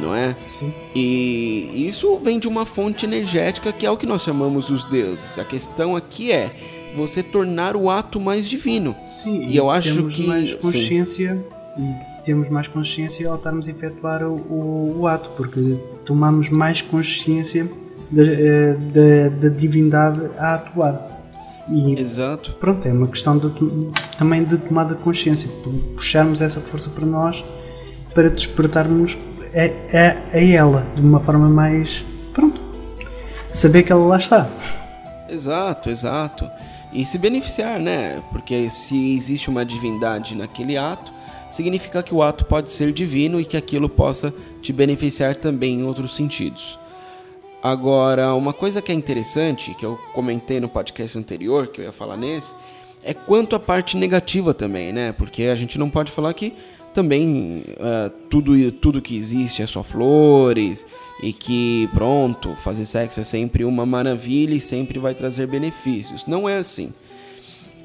não 0.00 0.14
é? 0.14 0.36
Sim. 0.46 0.72
E 0.94 1.86
isso 1.88 2.18
vem 2.18 2.38
de 2.38 2.48
uma 2.48 2.64
fonte 2.64 3.04
energética 3.04 3.72
que 3.72 3.84
é 3.84 3.90
o 3.90 3.96
que 3.96 4.06
nós 4.06 4.22
chamamos 4.22 4.70
os 4.70 4.84
deuses. 4.84 5.38
A 5.38 5.44
questão 5.44 5.96
aqui 5.96 6.32
é 6.32 6.54
você 6.96 7.22
tornar 7.22 7.76
o 7.76 7.90
ato 7.90 8.20
mais 8.20 8.48
divino. 8.48 8.94
Sim, 9.10 9.46
e, 9.46 9.56
eu 9.56 9.68
acho 9.70 9.94
temos 9.94 10.14
que 10.14 10.26
mais 10.26 10.54
consciência 10.54 11.36
sim. 11.76 11.82
e 11.82 12.24
temos 12.24 12.48
mais 12.48 12.68
consciência 12.68 13.28
ao 13.28 13.36
estarmos 13.36 13.68
a 13.68 13.70
efetuar 13.70 14.22
o, 14.22 14.34
o, 14.34 14.98
o 15.00 15.06
ato, 15.06 15.30
porque 15.36 15.76
tomamos 16.04 16.50
mais 16.50 16.82
consciência 16.82 17.68
da, 18.10 18.22
eh, 18.22 18.74
da, 18.74 19.28
da 19.36 19.48
divindade 19.48 20.20
a 20.38 20.54
atuar. 20.54 21.08
E, 21.70 22.00
Exato. 22.00 22.54
Pronto, 22.54 22.86
é 22.88 22.92
uma 22.92 23.08
questão 23.08 23.36
de, 23.36 23.50
também 24.16 24.44
de 24.44 24.56
tomada 24.56 24.94
de 24.94 25.02
consciência, 25.02 25.48
puxarmos 25.94 26.40
essa 26.40 26.60
força 26.60 26.88
para 26.88 27.04
nós 27.04 27.44
para 28.14 28.30
despertarmos 28.30 29.16
a, 29.54 30.34
a, 30.34 30.36
a 30.36 30.44
ela 30.44 30.86
de 30.94 31.02
uma 31.02 31.20
forma 31.20 31.48
mais. 31.48 32.04
Pronto. 32.32 32.60
Saber 33.52 33.82
que 33.82 33.92
ela 33.92 34.04
lá 34.06 34.18
está. 34.18 34.48
Exato, 35.28 35.90
exato. 35.90 36.48
E 36.92 37.04
se 37.04 37.18
beneficiar, 37.18 37.78
né? 37.78 38.22
Porque 38.30 38.70
se 38.70 39.14
existe 39.14 39.50
uma 39.50 39.64
divindade 39.64 40.34
naquele 40.34 40.76
ato, 40.76 41.12
significa 41.50 42.02
que 42.02 42.14
o 42.14 42.22
ato 42.22 42.44
pode 42.44 42.70
ser 42.70 42.92
divino 42.92 43.40
e 43.40 43.44
que 43.44 43.56
aquilo 43.56 43.88
possa 43.88 44.32
te 44.62 44.72
beneficiar 44.72 45.36
também 45.36 45.80
em 45.80 45.84
outros 45.84 46.14
sentidos. 46.14 46.78
Agora, 47.62 48.34
uma 48.34 48.52
coisa 48.52 48.80
que 48.80 48.92
é 48.92 48.94
interessante, 48.94 49.74
que 49.74 49.84
eu 49.84 49.98
comentei 50.14 50.60
no 50.60 50.68
podcast 50.68 51.18
anterior, 51.18 51.66
que 51.66 51.80
eu 51.80 51.86
ia 51.86 51.92
falar 51.92 52.16
nesse, 52.16 52.54
é 53.02 53.12
quanto 53.12 53.56
à 53.56 53.60
parte 53.60 53.96
negativa 53.96 54.54
também, 54.54 54.92
né? 54.92 55.12
Porque 55.12 55.44
a 55.44 55.56
gente 55.56 55.78
não 55.78 55.90
pode 55.90 56.12
falar 56.12 56.32
que 56.34 56.54
também 56.98 57.62
uh, 57.78 58.10
tudo, 58.28 58.72
tudo 58.72 59.00
que 59.00 59.16
existe 59.16 59.62
é 59.62 59.66
só 59.68 59.84
flores 59.84 60.84
e 61.22 61.32
que 61.32 61.88
pronto, 61.92 62.56
fazer 62.56 62.84
sexo 62.84 63.20
é 63.20 63.22
sempre 63.22 63.64
uma 63.64 63.86
maravilha 63.86 64.56
e 64.56 64.60
sempre 64.60 64.98
vai 64.98 65.14
trazer 65.14 65.46
benefícios. 65.46 66.26
Não 66.26 66.48
é 66.48 66.58
assim. 66.58 66.86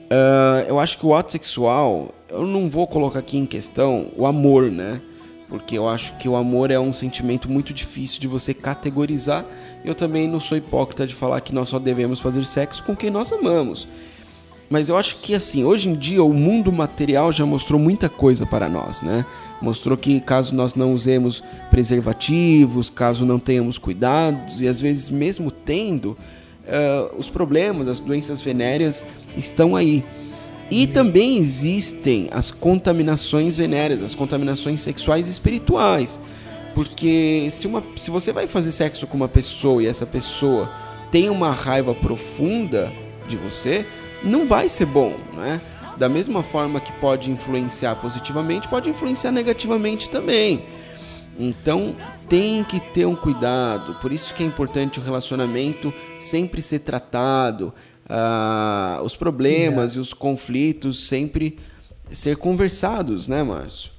Uh, 0.05 0.65
eu 0.67 0.79
acho 0.79 0.97
que 0.97 1.05
o 1.05 1.13
ato 1.13 1.31
sexual, 1.31 2.11
eu 2.27 2.47
não 2.47 2.67
vou 2.67 2.87
colocar 2.87 3.19
aqui 3.19 3.37
em 3.37 3.45
questão 3.45 4.07
o 4.17 4.25
amor, 4.25 4.71
né? 4.71 4.99
Porque 5.47 5.77
eu 5.77 5.87
acho 5.87 6.17
que 6.17 6.27
o 6.27 6.35
amor 6.35 6.71
é 6.71 6.79
um 6.79 6.91
sentimento 6.91 7.47
muito 7.47 7.71
difícil 7.71 8.19
de 8.19 8.27
você 8.27 8.51
categorizar. 8.51 9.45
Eu 9.85 9.93
também 9.93 10.27
não 10.27 10.39
sou 10.39 10.57
hipócrita 10.57 11.05
de 11.05 11.13
falar 11.13 11.39
que 11.41 11.53
nós 11.53 11.69
só 11.69 11.77
devemos 11.77 12.19
fazer 12.19 12.43
sexo 12.47 12.81
com 12.83 12.95
quem 12.95 13.11
nós 13.11 13.31
amamos. 13.31 13.87
Mas 14.73 14.89
eu 14.89 14.97
acho 14.97 15.17
que 15.17 15.35
assim, 15.35 15.63
hoje 15.63 15.87
em 15.87 15.93
dia 15.93 16.23
o 16.23 16.33
mundo 16.33 16.71
material 16.71 17.31
já 17.31 17.45
mostrou 17.45 17.79
muita 17.79 18.09
coisa 18.09 18.43
para 18.43 18.67
nós, 18.67 19.03
né? 19.03 19.23
Mostrou 19.61 19.95
que 19.95 20.19
caso 20.19 20.55
nós 20.55 20.73
não 20.73 20.95
usemos 20.95 21.43
preservativos, 21.69 22.89
caso 22.89 23.23
não 23.23 23.37
tenhamos 23.37 23.77
cuidados, 23.77 24.61
e 24.61 24.67
às 24.67 24.81
vezes 24.81 25.11
mesmo 25.11 25.51
tendo, 25.51 26.17
uh, 26.63 27.15
os 27.15 27.29
problemas, 27.29 27.87
as 27.87 27.99
doenças 27.99 28.41
venéreas 28.41 29.05
estão 29.37 29.75
aí. 29.75 30.03
E 30.71 30.87
também 30.87 31.37
existem 31.37 32.27
as 32.31 32.49
contaminações 32.49 33.55
venéreas, 33.55 34.01
as 34.01 34.15
contaminações 34.15 34.81
sexuais 34.81 35.27
e 35.27 35.29
espirituais. 35.29 36.19
Porque 36.73 37.47
se, 37.51 37.67
uma, 37.67 37.83
se 37.95 38.09
você 38.09 38.33
vai 38.33 38.47
fazer 38.47 38.71
sexo 38.71 39.05
com 39.05 39.17
uma 39.17 39.29
pessoa 39.29 39.83
e 39.83 39.85
essa 39.85 40.07
pessoa 40.07 40.67
tem 41.11 41.29
uma 41.29 41.51
raiva 41.51 41.93
profunda 41.93 42.91
de 43.29 43.37
você, 43.37 43.85
não 44.23 44.47
vai 44.47 44.69
ser 44.69 44.85
bom, 44.85 45.15
né? 45.35 45.61
Da 45.97 46.09
mesma 46.09 46.41
forma 46.41 46.79
que 46.79 46.91
pode 46.93 47.29
influenciar 47.29 47.95
positivamente, 47.95 48.67
pode 48.67 48.89
influenciar 48.89 49.31
negativamente 49.31 50.09
também. 50.09 50.65
Então 51.37 51.95
tem 52.29 52.63
que 52.63 52.79
ter 52.79 53.05
um 53.05 53.15
cuidado, 53.15 53.95
por 53.95 54.11
isso 54.11 54.33
que 54.33 54.43
é 54.43 54.45
importante 54.45 54.99
o 54.99 55.03
relacionamento 55.03 55.93
sempre 56.19 56.61
ser 56.61 56.79
tratado, 56.79 57.73
uh, 58.05 59.03
os 59.03 59.15
problemas 59.15 59.93
é. 59.93 59.97
e 59.97 59.99
os 59.99 60.13
conflitos 60.13 61.07
sempre 61.07 61.57
ser 62.11 62.37
conversados, 62.37 63.27
né, 63.27 63.41
Márcio? 63.43 63.91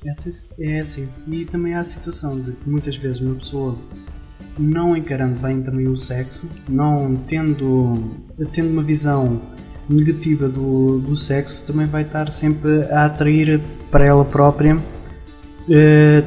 É 0.58 0.80
assim. 0.80 1.08
E 1.26 1.44
também 1.44 1.74
há 1.74 1.80
a 1.80 1.84
situação 1.84 2.40
de 2.40 2.52
que 2.52 2.68
muitas 2.68 2.96
vezes 2.96 3.20
uma 3.20 3.34
pessoa 3.34 3.76
não 4.56 4.96
encarando 4.96 5.38
bem 5.40 5.62
também 5.62 5.88
o 5.88 5.96
sexo, 5.96 6.40
não 6.68 7.16
tendo, 7.26 8.14
tendo 8.52 8.70
uma 8.70 8.82
visão 8.82 9.42
negativa 9.88 10.48
do, 10.48 10.98
do 10.98 11.16
sexo 11.16 11.64
também 11.64 11.86
vai 11.86 12.02
estar 12.02 12.30
sempre 12.32 12.90
a 12.90 13.06
atrair 13.06 13.60
para 13.90 14.04
ela 14.04 14.24
própria 14.24 14.76
eh, 15.70 16.22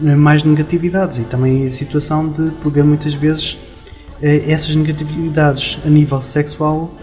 mais 0.00 0.42
negatividades 0.42 1.18
e 1.18 1.24
também 1.24 1.64
a 1.64 1.70
situação 1.70 2.28
de 2.28 2.50
poder 2.62 2.84
muitas 2.84 3.14
vezes 3.14 3.58
eh, 4.22 4.50
essas 4.50 4.74
negatividades 4.74 5.78
a 5.84 5.88
nível 5.88 6.20
sexual 6.20 6.94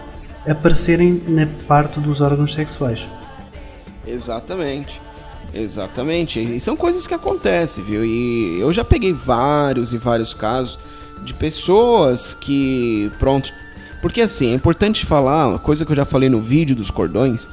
aparecerem 0.46 1.22
na 1.26 1.46
parte 1.66 1.98
dos 2.00 2.20
órgãos 2.20 2.54
sexuais. 2.54 3.06
Exatamente. 4.06 5.00
Exatamente. 5.52 6.40
E 6.40 6.60
são 6.60 6.76
coisas 6.76 7.06
que 7.06 7.14
acontecem, 7.14 7.82
viu? 7.84 8.04
E 8.04 8.60
eu 8.60 8.72
já 8.72 8.84
peguei 8.84 9.12
vários 9.12 9.92
e 9.92 9.98
vários 9.98 10.34
casos 10.34 10.78
de 11.24 11.32
pessoas 11.32 12.34
que, 12.34 13.10
pronto, 13.18 13.52
porque 14.06 14.20
assim, 14.20 14.52
é 14.52 14.54
importante 14.54 15.04
falar, 15.04 15.48
uma 15.48 15.58
coisa 15.58 15.84
que 15.84 15.90
eu 15.90 15.96
já 15.96 16.04
falei 16.04 16.28
no 16.28 16.40
vídeo 16.40 16.76
dos 16.76 16.92
cordões, 16.92 17.48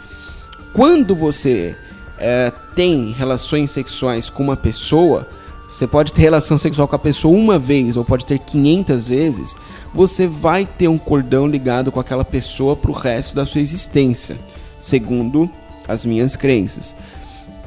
quando 0.72 1.16
você 1.16 1.76
é, 2.20 2.54
tem 2.76 3.12
relações 3.12 3.72
sexuais 3.72 4.30
com 4.30 4.44
uma 4.44 4.56
pessoa, 4.56 5.28
você 5.68 5.88
pode 5.88 6.14
ter 6.14 6.22
relação 6.22 6.56
sexual 6.56 6.88
com 6.88 6.96
a 6.96 7.00
pessoa 7.00 7.36
uma 7.36 7.58
vez 7.58 7.98
ou 7.98 8.06
pode 8.06 8.24
ter 8.24 8.38
500 8.38 9.08
vezes, 9.08 9.56
você 9.92 10.28
vai 10.28 10.64
ter 10.64 10.88
um 10.88 11.00
cordão 11.00 11.48
ligado 11.48 11.92
com 11.92 12.00
aquela 12.00 12.24
pessoa 12.24 12.76
pro 12.76 12.94
resto 12.94 13.36
da 13.36 13.48
sua 13.48 13.60
existência, 13.60 14.38
segundo 14.78 15.50
as 15.88 16.06
minhas 16.06 16.36
crenças. 16.36 16.96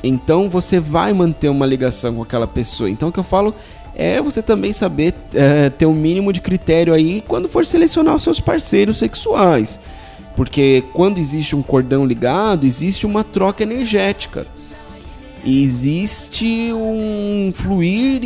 Então 0.01 0.49
você 0.49 0.79
vai 0.79 1.13
manter 1.13 1.49
uma 1.49 1.67
ligação 1.67 2.15
com 2.15 2.23
aquela 2.23 2.47
pessoa. 2.47 2.89
Então 2.89 3.09
o 3.09 3.13
que 3.13 3.19
eu 3.19 3.25
falo 3.25 3.53
é 3.97 4.21
você 4.21 4.43
também 4.43 4.73
saber 4.75 5.15
é, 5.33 5.71
ter 5.71 5.87
um 5.87 5.95
mínimo 5.95 6.31
de 6.33 6.41
critério 6.41 6.93
aí 6.93 7.25
quando 7.27 7.49
for 7.49 7.65
selecionar 7.65 8.15
os 8.15 8.23
seus 8.23 8.39
parceiros 8.39 8.99
sexuais. 8.99 9.81
Porque 10.37 10.85
quando 10.93 11.17
existe 11.17 11.57
um 11.57 11.63
cordão 11.63 12.05
ligado, 12.05 12.67
existe 12.67 13.07
uma 13.07 13.25
troca 13.25 13.63
energética. 13.63 14.47
existe 15.45 16.73
um 16.75 17.53
fluir 17.55 18.21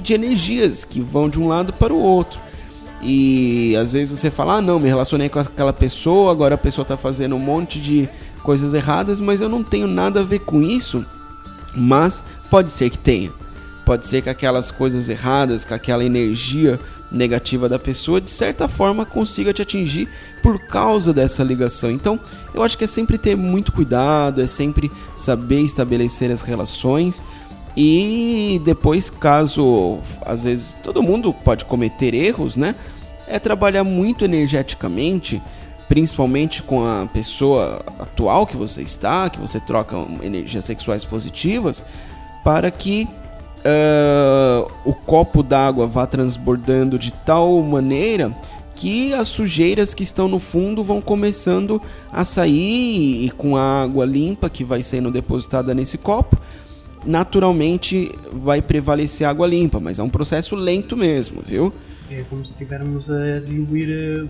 de 0.00 0.14
energias 0.14 0.84
que 0.84 1.00
vão 1.00 1.28
de 1.28 1.38
um 1.38 1.48
lado 1.48 1.72
para 1.72 1.92
o 1.92 1.98
outro. 1.98 2.40
E 3.02 3.76
às 3.76 3.92
vezes 3.92 4.18
você 4.18 4.30
fala, 4.30 4.54
ah 4.54 4.62
não, 4.62 4.80
me 4.80 4.88
relacionei 4.88 5.28
com 5.28 5.38
aquela 5.38 5.72
pessoa, 5.72 6.30
agora 6.30 6.54
a 6.54 6.58
pessoa 6.58 6.84
está 6.84 6.96
fazendo 6.96 7.36
um 7.36 7.40
monte 7.40 7.78
de 7.80 8.08
coisas 8.42 8.72
erradas, 8.72 9.20
mas 9.20 9.40
eu 9.40 9.48
não 9.48 9.62
tenho 9.62 9.86
nada 9.86 10.20
a 10.20 10.24
ver 10.24 10.38
com 10.38 10.62
isso. 10.62 11.04
Mas 11.74 12.24
pode 12.48 12.72
ser 12.72 12.88
que 12.88 12.98
tenha. 12.98 13.30
Pode 13.86 14.04
ser 14.04 14.20
que 14.20 14.28
aquelas 14.28 14.72
coisas 14.72 15.08
erradas, 15.08 15.64
que 15.64 15.72
aquela 15.72 16.04
energia 16.04 16.78
negativa 17.08 17.68
da 17.68 17.78
pessoa, 17.78 18.20
de 18.20 18.32
certa 18.32 18.66
forma 18.66 19.06
consiga 19.06 19.54
te 19.54 19.62
atingir 19.62 20.08
por 20.42 20.58
causa 20.58 21.12
dessa 21.12 21.44
ligação. 21.44 21.88
Então, 21.88 22.18
eu 22.52 22.64
acho 22.64 22.76
que 22.76 22.82
é 22.82 22.88
sempre 22.88 23.16
ter 23.16 23.36
muito 23.36 23.70
cuidado, 23.70 24.42
é 24.42 24.48
sempre 24.48 24.90
saber 25.14 25.60
estabelecer 25.60 26.32
as 26.32 26.42
relações. 26.42 27.22
E 27.76 28.60
depois, 28.64 29.08
caso 29.08 30.00
às 30.24 30.42
vezes 30.42 30.76
todo 30.82 31.00
mundo 31.00 31.32
pode 31.32 31.64
cometer 31.64 32.12
erros, 32.12 32.56
né? 32.56 32.74
É 33.28 33.38
trabalhar 33.38 33.84
muito 33.84 34.24
energeticamente, 34.24 35.40
principalmente 35.88 36.60
com 36.60 36.84
a 36.84 37.06
pessoa 37.06 37.84
atual 38.00 38.48
que 38.48 38.56
você 38.56 38.82
está, 38.82 39.30
que 39.30 39.38
você 39.38 39.60
troca 39.60 39.96
energias 40.24 40.64
sexuais 40.64 41.04
positivas, 41.04 41.84
para 42.42 42.68
que 42.68 43.06
uh, 43.66 44.70
o 44.84 44.94
copo 44.94 45.42
d'água 45.42 45.86
vá 45.86 46.06
transbordando 46.06 46.98
de 46.98 47.12
tal 47.12 47.60
maneira 47.62 48.34
que 48.76 49.14
as 49.14 49.28
sujeiras 49.28 49.94
que 49.94 50.02
estão 50.02 50.28
no 50.28 50.38
fundo 50.38 50.84
vão 50.84 51.00
começando 51.00 51.80
a 52.12 52.24
sair 52.24 53.24
e 53.24 53.30
com 53.30 53.56
a 53.56 53.82
água 53.82 54.04
limpa 54.04 54.50
que 54.50 54.62
vai 54.62 54.82
sendo 54.82 55.10
depositada 55.10 55.74
nesse 55.74 55.96
copo, 55.96 56.36
naturalmente 57.04 58.12
vai 58.32 58.60
prevalecer 58.60 59.26
água 59.26 59.46
limpa, 59.46 59.80
mas 59.80 59.98
é 59.98 60.02
um 60.02 60.10
processo 60.10 60.54
lento 60.54 60.96
mesmo, 60.96 61.40
viu? 61.40 61.72
É 62.10 62.22
como 62.24 62.44
se 62.44 62.52
estivermos 62.52 63.10
a 63.10 63.40
diluir 63.40 63.88
eh, 63.90 64.26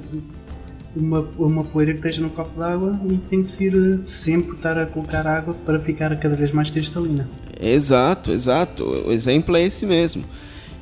uma, 0.97 1.29
uma 1.39 1.65
poeira 1.65 1.93
que 1.93 1.99
esteja 1.99 2.23
no 2.23 2.31
copo 2.31 2.59
d'água 2.59 2.99
e 3.09 3.17
tem 3.17 3.43
que 3.43 3.51
ser 3.51 3.75
eh, 3.75 3.99
sempre 4.05 4.57
estar 4.57 4.79
a 4.79 4.87
colocar 4.87 5.27
água 5.27 5.55
para 5.65 5.79
ficar 5.79 6.17
cada 6.19 6.35
vez 6.35 6.51
mais 6.53 6.71
cristalina. 6.71 7.29
Exato, 7.61 8.33
exato. 8.33 8.85
O 8.85 9.13
exemplo 9.13 9.57
é 9.57 9.63
esse 9.63 9.85
mesmo. 9.85 10.25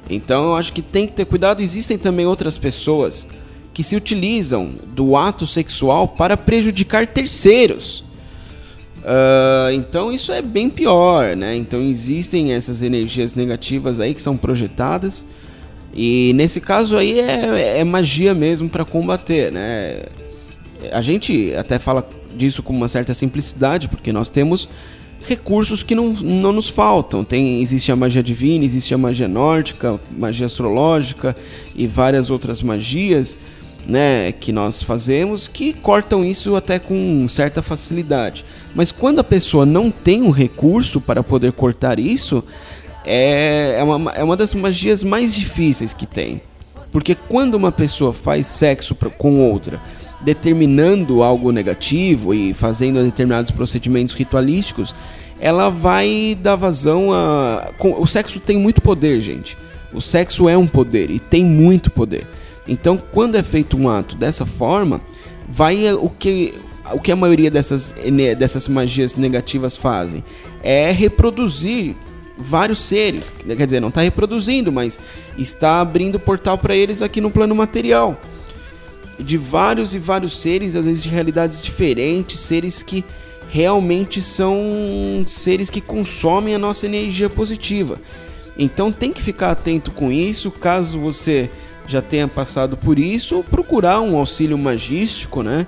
Então 0.08 0.44
eu 0.44 0.56
acho 0.56 0.72
que 0.72 0.82
tem 0.82 1.06
que 1.06 1.14
ter 1.14 1.24
cuidado. 1.24 1.60
Existem 1.60 1.98
também 1.98 2.26
outras 2.26 2.56
pessoas 2.56 3.26
que 3.72 3.82
se 3.82 3.96
utilizam 3.96 4.72
do 4.86 5.16
ato 5.16 5.46
sexual 5.46 6.06
para 6.06 6.36
prejudicar 6.36 7.06
terceiros. 7.06 8.04
Uh, 9.00 9.70
então 9.74 10.12
isso 10.12 10.32
é 10.32 10.40
bem 10.40 10.70
pior, 10.70 11.36
né? 11.36 11.56
Então 11.56 11.82
existem 11.82 12.52
essas 12.52 12.80
energias 12.80 13.34
negativas 13.34 14.00
aí 14.00 14.14
que 14.14 14.22
são 14.22 14.36
projetadas 14.36 15.26
e 15.94 16.32
nesse 16.34 16.60
caso 16.60 16.96
aí 16.96 17.20
é, 17.20 17.78
é 17.78 17.84
magia 17.84 18.34
mesmo 18.34 18.68
para 18.68 18.84
combater, 18.84 19.52
né? 19.52 20.02
A 20.92 21.00
gente 21.00 21.54
até 21.54 21.78
fala 21.78 22.06
disso 22.36 22.62
com 22.62 22.72
uma 22.72 22.88
certa 22.88 23.14
simplicidade, 23.14 23.88
porque 23.88 24.12
nós 24.12 24.28
temos 24.28 24.68
recursos 25.26 25.82
que 25.82 25.94
não, 25.94 26.10
não 26.10 26.52
nos 26.52 26.68
faltam. 26.68 27.24
Tem, 27.24 27.62
existe 27.62 27.90
a 27.90 27.96
magia 27.96 28.22
divina, 28.22 28.64
existe 28.64 28.92
a 28.92 28.98
magia 28.98 29.28
nórdica, 29.28 29.98
magia 30.10 30.46
astrológica 30.46 31.34
e 31.74 31.86
várias 31.86 32.28
outras 32.28 32.60
magias 32.60 33.38
né, 33.86 34.32
que 34.32 34.50
nós 34.50 34.82
fazemos 34.82 35.46
que 35.46 35.72
cortam 35.72 36.24
isso 36.24 36.56
até 36.56 36.78
com 36.78 37.26
certa 37.28 37.62
facilidade. 37.62 38.44
Mas 38.74 38.90
quando 38.90 39.20
a 39.20 39.24
pessoa 39.24 39.64
não 39.64 39.90
tem 39.90 40.22
um 40.22 40.30
recurso 40.30 41.00
para 41.00 41.22
poder 41.22 41.52
cortar 41.52 41.98
isso, 41.98 42.42
é, 43.04 43.76
é, 43.78 43.82
uma, 43.82 44.12
é 44.12 44.24
uma 44.24 44.36
das 44.36 44.54
magias 44.54 45.02
mais 45.02 45.34
difíceis 45.34 45.92
que 45.92 46.06
tem. 46.06 46.40
Porque 46.90 47.14
quando 47.14 47.54
uma 47.54 47.72
pessoa 47.72 48.12
faz 48.12 48.46
sexo 48.46 48.94
pra, 48.94 49.10
com 49.10 49.40
outra, 49.40 49.80
determinando 50.20 51.22
algo 51.22 51.52
negativo 51.52 52.32
e 52.32 52.54
fazendo 52.54 53.02
determinados 53.02 53.50
procedimentos 53.50 54.14
ritualísticos, 54.14 54.94
ela 55.40 55.68
vai 55.68 56.36
dar 56.40 56.56
vazão 56.56 57.12
a. 57.12 57.70
O 57.98 58.06
sexo 58.06 58.40
tem 58.40 58.56
muito 58.56 58.80
poder, 58.80 59.20
gente. 59.20 59.58
O 59.92 60.00
sexo 60.00 60.48
é 60.48 60.56
um 60.56 60.66
poder 60.66 61.10
e 61.10 61.18
tem 61.18 61.44
muito 61.44 61.90
poder. 61.90 62.26
Então, 62.66 63.00
quando 63.12 63.36
é 63.36 63.42
feito 63.42 63.76
um 63.76 63.88
ato 63.88 64.16
dessa 64.16 64.46
forma, 64.46 65.00
vai 65.48 65.92
o 65.92 66.08
que 66.08 66.54
o 66.92 67.00
que 67.00 67.10
a 67.10 67.16
maioria 67.16 67.50
dessas, 67.50 67.94
dessas 68.38 68.68
magias 68.68 69.14
negativas 69.14 69.76
fazem 69.76 70.22
é 70.62 70.90
reproduzir 70.90 71.96
vários 72.36 72.82
seres. 72.82 73.32
Quer 73.46 73.64
dizer, 73.64 73.80
não 73.80 73.88
está 73.88 74.00
reproduzindo, 74.00 74.72
mas 74.72 74.98
está 75.38 75.80
abrindo 75.80 76.18
portal 76.18 76.58
para 76.58 76.76
eles 76.76 77.02
aqui 77.02 77.20
no 77.20 77.30
plano 77.30 77.54
material. 77.54 78.20
De 79.18 79.36
vários 79.36 79.94
e 79.94 79.98
vários 79.98 80.40
seres, 80.40 80.74
às 80.74 80.84
vezes 80.84 81.02
de 81.02 81.08
realidades 81.08 81.62
diferentes, 81.62 82.40
seres 82.40 82.82
que 82.82 83.04
realmente 83.48 84.20
são 84.20 85.24
seres 85.26 85.70
que 85.70 85.80
consomem 85.80 86.54
a 86.54 86.58
nossa 86.58 86.86
energia 86.86 87.30
positiva. 87.30 87.98
Então 88.58 88.90
tem 88.90 89.12
que 89.12 89.22
ficar 89.22 89.52
atento 89.52 89.92
com 89.92 90.10
isso, 90.10 90.50
caso 90.50 90.98
você 90.98 91.48
já 91.86 92.00
tenha 92.00 92.26
passado 92.26 92.76
por 92.76 92.98
isso, 92.98 93.44
procurar 93.50 94.00
um 94.00 94.16
auxílio 94.16 94.56
magístico, 94.56 95.42
né? 95.42 95.66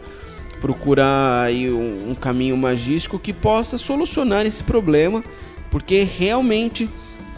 Procurar 0.61 1.45
aí 1.45 1.71
um, 1.71 2.11
um 2.11 2.15
caminho 2.15 2.57
magístico 2.57 3.19
que 3.19 3.33
possa 3.33 3.77
solucionar 3.77 4.47
esse 4.47 4.65
problema, 4.65 5.23
porque 5.77 6.05
realmente 6.05 6.89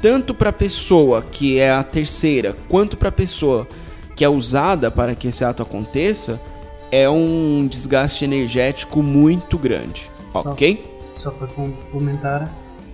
tanto 0.01 0.33
para 0.33 0.51
a 0.51 0.53
pessoa 0.53 1.23
que 1.23 1.59
é 1.59 1.73
a 1.73 1.83
terceira, 1.83 2.57
quanto 2.69 2.97
para 2.97 3.09
a 3.09 3.13
pessoa 3.13 3.67
que 4.15 4.25
é 4.25 4.29
usada 4.29 4.93
para 4.93 5.17
que 5.17 5.27
esse 5.27 5.45
ato 5.45 5.61
aconteça, 5.61 6.41
é 6.89 7.11
um 7.11 7.67
desgaste 7.69 8.25
energético 8.25 9.03
muito 9.03 9.59
grande, 9.59 10.09
só, 10.31 10.53
ok? 10.53 10.89
Só 11.13 11.33
para 11.33 11.49
complementar, 11.49 12.49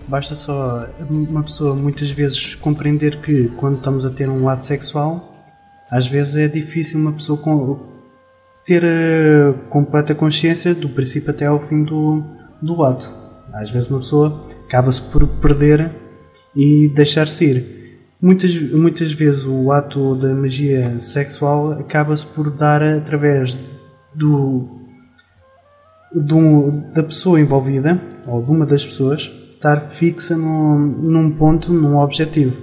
basta 0.08 0.34
só 0.34 0.86
uma 1.10 1.42
pessoa 1.42 1.74
muitas 1.74 2.10
vezes 2.10 2.54
compreender 2.54 3.20
que 3.20 3.48
quando 3.58 3.76
estamos 3.76 4.06
a 4.06 4.10
ter 4.10 4.30
um 4.30 4.48
ato 4.48 4.64
sexual 4.64 5.30
às 5.90 6.08
vezes 6.08 6.36
é 6.36 6.48
difícil 6.48 6.98
uma 6.98 7.12
pessoa 7.12 7.78
ter 8.64 8.82
a 8.82 9.52
completa 9.68 10.14
consciência 10.14 10.74
do 10.74 10.88
princípio 10.88 11.30
até 11.30 11.44
ao 11.44 11.60
fim 11.60 11.84
do, 11.84 12.24
do 12.62 12.82
ato. 12.82 13.12
Às 13.52 13.70
vezes 13.70 13.90
uma 13.90 14.00
pessoa 14.00 14.53
acaba-se 14.74 15.02
por 15.02 15.26
perder 15.40 15.88
e 16.54 16.88
deixar-se 16.88 17.44
ir. 17.44 17.64
Muitas, 18.20 18.54
muitas 18.72 19.12
vezes 19.12 19.46
o 19.46 19.70
ato 19.70 20.16
da 20.16 20.34
magia 20.34 20.98
sexual 20.98 21.72
acaba-se 21.72 22.26
por 22.26 22.50
dar 22.50 22.82
através 22.82 23.56
do, 24.12 24.66
do, 26.12 26.72
da 26.92 27.04
pessoa 27.04 27.40
envolvida, 27.40 28.00
ou 28.26 28.42
de 28.42 28.50
uma 28.50 28.66
das 28.66 28.84
pessoas, 28.84 29.30
estar 29.54 29.90
fixa 29.90 30.36
num, 30.36 30.76
num 30.78 31.30
ponto, 31.30 31.72
num 31.72 31.98
objetivo 31.98 32.56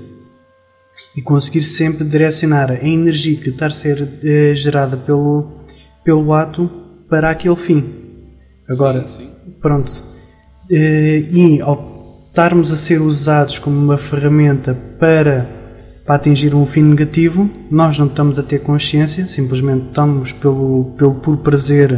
e 1.16 1.22
conseguir 1.22 1.64
sempre 1.64 2.04
direcionar 2.04 2.72
a 2.72 2.86
energia 2.86 3.38
que 3.38 3.50
está 3.50 3.68
a 3.68 3.72
ser 3.72 4.20
eh, 4.24 4.54
gerada 4.54 4.98
pelo, 4.98 5.50
pelo 6.04 6.34
ato 6.34 6.70
para 7.10 7.30
aquele 7.30 7.56
fim. 7.56 7.84
Agora, 8.68 9.08
sim, 9.08 9.30
sim. 9.46 9.52
pronto. 9.62 9.92
Eh, 10.70 11.28
e 11.32 11.62
ao 11.62 11.91
estarmos 12.32 12.72
a 12.72 12.78
ser 12.78 13.02
usados 13.02 13.60
como 13.60 13.78
uma 13.78 13.98
ferramenta 13.98 14.74
para, 14.98 15.46
para 16.06 16.16
atingir 16.16 16.56
um 16.56 16.66
fim 16.66 16.82
negativo, 16.82 17.50
nós 17.70 18.00
não 18.00 18.08
estamos 18.08 18.40
a 18.40 18.44
ter 18.44 18.60
consciência, 18.60 19.28
simplesmente 19.28 19.88
estamos 19.88 20.32
pelo, 20.32 20.96
pelo 20.98 21.16
puro 21.16 21.40
prazer, 21.40 21.92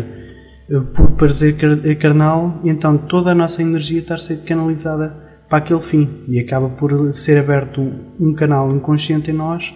eh, 0.67 0.79
por 0.95 1.11
prazer 1.11 1.55
carnal, 1.99 2.59
e 2.63 2.69
então 2.69 2.97
toda 2.97 3.31
a 3.31 3.35
nossa 3.35 3.61
energia 3.61 3.99
está 3.99 4.15
a 4.15 4.17
ser 4.17 4.37
canalizada 4.37 5.15
para 5.47 5.59
aquele 5.59 5.81
fim 5.81 6.23
e 6.27 6.39
acaba 6.39 6.67
por 6.67 7.13
ser 7.13 7.37
aberto 7.37 7.79
um 8.19 8.33
canal 8.33 8.71
inconsciente 8.71 9.29
em 9.29 9.35
nós 9.35 9.71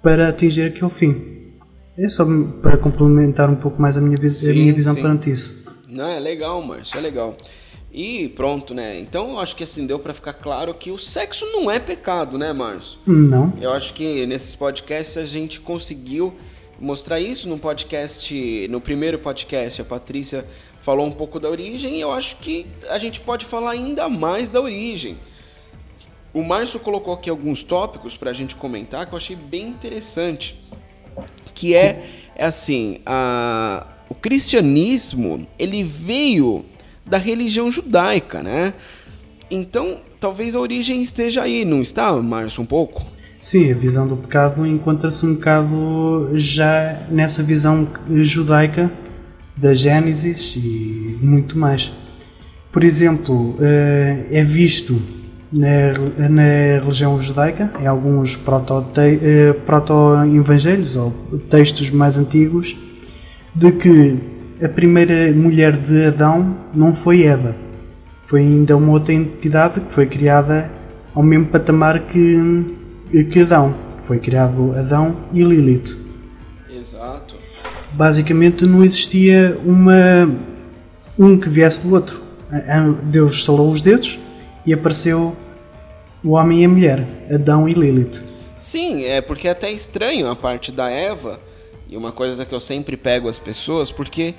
para 0.00 0.28
atingir 0.28 0.62
aquele 0.62 0.90
fim. 0.90 1.16
É 1.98 2.08
só 2.08 2.24
para 2.62 2.76
complementar 2.76 3.50
um 3.50 3.56
pouco 3.56 3.82
mais 3.82 3.98
a 3.98 4.00
minha, 4.00 4.16
sim, 4.30 4.50
a 4.50 4.54
minha 4.54 4.72
visão 4.72 4.94
sim. 4.94 5.02
perante 5.02 5.32
isso. 5.32 5.68
Não, 5.88 6.06
é 6.06 6.20
legal, 6.20 6.62
Márcio, 6.62 6.96
é 6.96 7.00
legal. 7.00 7.36
E 7.92 8.28
pronto, 8.28 8.74
né? 8.74 8.98
Então 8.98 9.30
eu 9.30 9.40
acho 9.40 9.56
que 9.56 9.64
assim 9.64 9.86
deu 9.86 9.98
para 9.98 10.12
ficar 10.12 10.34
claro 10.34 10.74
que 10.74 10.90
o 10.90 10.98
sexo 10.98 11.46
não 11.46 11.70
é 11.70 11.78
pecado, 11.78 12.36
né, 12.36 12.52
Márcio? 12.52 12.98
Não. 13.06 13.52
Eu 13.60 13.72
acho 13.72 13.94
que 13.94 14.26
nesses 14.26 14.54
podcasts 14.54 15.16
a 15.16 15.24
gente 15.24 15.58
conseguiu 15.58 16.34
mostrar 16.78 17.18
isso 17.18 17.48
no 17.48 17.58
podcast, 17.58 18.68
no 18.68 18.80
primeiro 18.80 19.18
podcast, 19.18 19.80
a 19.80 19.84
Patrícia 19.84 20.46
falou 20.80 21.06
um 21.06 21.10
pouco 21.10 21.40
da 21.40 21.48
origem 21.48 21.96
e 21.96 22.00
eu 22.00 22.12
acho 22.12 22.36
que 22.36 22.66
a 22.88 22.98
gente 22.98 23.20
pode 23.20 23.44
falar 23.44 23.72
ainda 23.72 24.08
mais 24.08 24.48
da 24.48 24.60
origem. 24.60 25.16
O 26.32 26.44
Márcio 26.44 26.78
colocou 26.78 27.14
aqui 27.14 27.28
alguns 27.28 27.62
tópicos 27.62 28.16
para 28.16 28.30
a 28.30 28.34
gente 28.34 28.54
comentar 28.54 29.06
que 29.06 29.14
eu 29.14 29.16
achei 29.16 29.34
bem 29.34 29.66
interessante, 29.66 30.60
que 31.54 31.74
é, 31.74 32.06
é 32.36 32.44
assim, 32.44 33.00
a, 33.04 33.86
o 34.08 34.14
cristianismo 34.14 35.48
ele 35.58 35.82
veio 35.82 36.64
da 37.08 37.18
religião 37.18 37.70
judaica, 37.70 38.42
né? 38.42 38.74
Então, 39.50 39.98
talvez 40.20 40.54
a 40.54 40.60
origem 40.60 41.02
esteja 41.02 41.42
aí, 41.42 41.64
não 41.64 41.80
está, 41.80 42.12
Márcio, 42.12 42.62
um 42.62 42.66
pouco? 42.66 43.04
Sim, 43.40 43.70
a 43.70 43.74
visão 43.74 44.06
do 44.06 44.16
pecado 44.16 44.66
encontra-se 44.66 45.24
um 45.24 45.34
bocado 45.34 46.30
já 46.34 47.06
nessa 47.08 47.42
visão 47.42 47.88
judaica 48.22 48.90
da 49.56 49.72
Gênesis 49.72 50.56
e 50.56 51.18
muito 51.22 51.56
mais. 51.56 51.92
Por 52.72 52.84
exemplo, 52.84 53.56
eh, 53.60 54.26
é 54.30 54.44
visto 54.44 55.00
na, 55.52 56.28
na 56.28 56.80
religião 56.80 57.20
judaica, 57.22 57.70
em 57.80 57.86
alguns 57.86 58.38
eh, 58.96 59.52
proto-evangelhos 59.64 60.96
ou 60.96 61.12
textos 61.48 61.90
mais 61.90 62.18
antigos, 62.18 62.76
de 63.54 63.72
que 63.72 64.18
a 64.62 64.68
primeira 64.68 65.32
mulher 65.32 65.76
de 65.76 66.06
Adão 66.06 66.56
não 66.74 66.94
foi 66.94 67.24
Eva, 67.24 67.54
foi 68.26 68.40
ainda 68.40 68.76
uma 68.76 68.92
outra 68.92 69.12
entidade 69.12 69.80
que 69.80 69.92
foi 69.92 70.06
criada 70.06 70.70
ao 71.14 71.22
mesmo 71.22 71.46
patamar 71.46 72.00
que, 72.00 72.66
que 73.30 73.40
Adão. 73.40 73.74
Foi 74.02 74.18
criado 74.18 74.74
Adão 74.76 75.16
e 75.32 75.42
Lilith. 75.42 75.98
Exato 76.70 77.48
basicamente 77.92 78.64
não 78.64 78.84
existia 78.84 79.58
uma 79.64 80.28
um 81.18 81.38
que 81.38 81.48
viesse 81.48 81.80
do 81.80 81.94
outro. 81.94 82.22
Deus 83.04 83.34
estalou 83.34 83.70
os 83.70 83.80
dedos 83.80 84.18
e 84.64 84.72
apareceu 84.72 85.36
o 86.22 86.30
homem 86.30 86.62
e 86.62 86.64
a 86.64 86.68
mulher, 86.68 87.06
Adão 87.30 87.68
e 87.68 87.74
Lilith. 87.74 88.24
Sim, 88.60 89.04
é 89.04 89.20
porque 89.20 89.48
é 89.48 89.50
até 89.50 89.70
estranho 89.70 90.30
a 90.30 90.36
parte 90.36 90.70
da 90.70 90.90
Eva, 90.90 91.40
e 91.88 91.96
uma 91.96 92.12
coisa 92.12 92.44
que 92.44 92.54
eu 92.54 92.60
sempre 92.60 92.96
pego 92.96 93.28
as 93.28 93.38
pessoas, 93.38 93.90
porque 93.90 94.34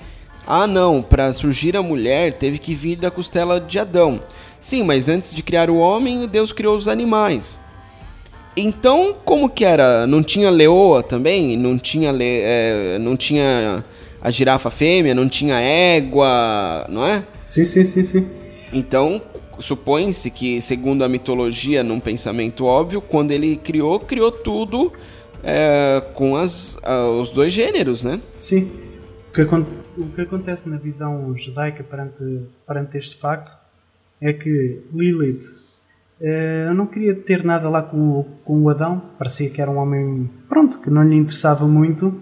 ah 0.46 0.68
não, 0.68 1.02
para 1.02 1.32
surgir 1.34 1.76
a 1.76 1.82
mulher 1.82 2.34
teve 2.34 2.58
que 2.58 2.76
vir 2.76 2.96
da 2.96 3.10
costela 3.10 3.60
de 3.60 3.80
Adão. 3.80 4.22
Sim, 4.60 4.84
mas 4.84 5.10
antes 5.10 5.34
de 5.34 5.42
criar 5.42 5.70
o 5.70 5.78
homem, 5.78 6.28
Deus 6.28 6.52
criou 6.52 6.76
os 6.76 6.88
animais. 6.88 7.60
Então, 8.56 9.16
como 9.24 9.50
que 9.50 9.64
era? 9.64 10.06
Não 10.06 10.22
tinha 10.22 10.50
leoa 10.50 11.02
também? 11.02 11.56
Não 11.56 11.78
tinha, 11.78 12.12
le... 12.12 12.42
É, 12.42 12.98
não 13.00 13.16
tinha 13.16 13.84
a 14.22 14.32
girafa 14.32 14.70
fêmea? 14.70 15.16
Não 15.16 15.30
tinha 15.30 15.60
égua, 15.60 16.86
não 16.90 17.06
é? 17.06 17.24
Sim, 17.46 17.64
sim, 17.64 17.86
sim, 17.86 18.04
sim. 18.04 18.28
Então, 18.74 19.22
supõe-se 19.60 20.30
que, 20.30 20.62
segundo 20.62 21.04
a 21.04 21.10
mitologia, 21.10 21.84
num 21.84 22.00
pensamento 22.00 22.66
óbvio, 22.66 23.02
quando 23.02 23.32
ele 23.32 23.56
criou, 23.56 24.00
criou 24.00 24.32
tudo 24.32 24.92
é, 25.44 26.02
com 26.14 26.36
as, 26.36 26.78
os 27.20 27.30
dois 27.30 27.54
gêneros, 27.54 28.04
né? 28.04 28.22
Sim. 28.38 28.72
O 29.30 29.34
que, 29.34 29.42
o 29.42 30.10
que 30.16 30.22
acontece 30.22 30.68
na 30.68 30.78
visão 30.78 31.36
judaica 31.36 31.84
perante, 31.84 32.42
perante 32.68 32.98
este 32.98 33.16
facto 33.18 33.56
é 34.22 34.34
que 34.34 34.82
Lilith 34.94 35.70
eu 36.22 36.74
não 36.74 36.86
queria 36.86 37.16
ter 37.16 37.46
nada 37.46 37.70
lá 37.70 37.82
com, 37.82 38.26
com 38.44 38.62
o 38.64 38.70
Adão, 38.70 39.02
parecia 39.18 39.50
que 39.50 39.62
era 39.62 39.72
um 39.72 39.78
homem, 39.78 40.30
pronto, 40.50 40.82
que 40.82 40.90
não 40.90 41.04
lhe 41.04 41.16
interessava 41.16 41.66
muito. 41.66 42.14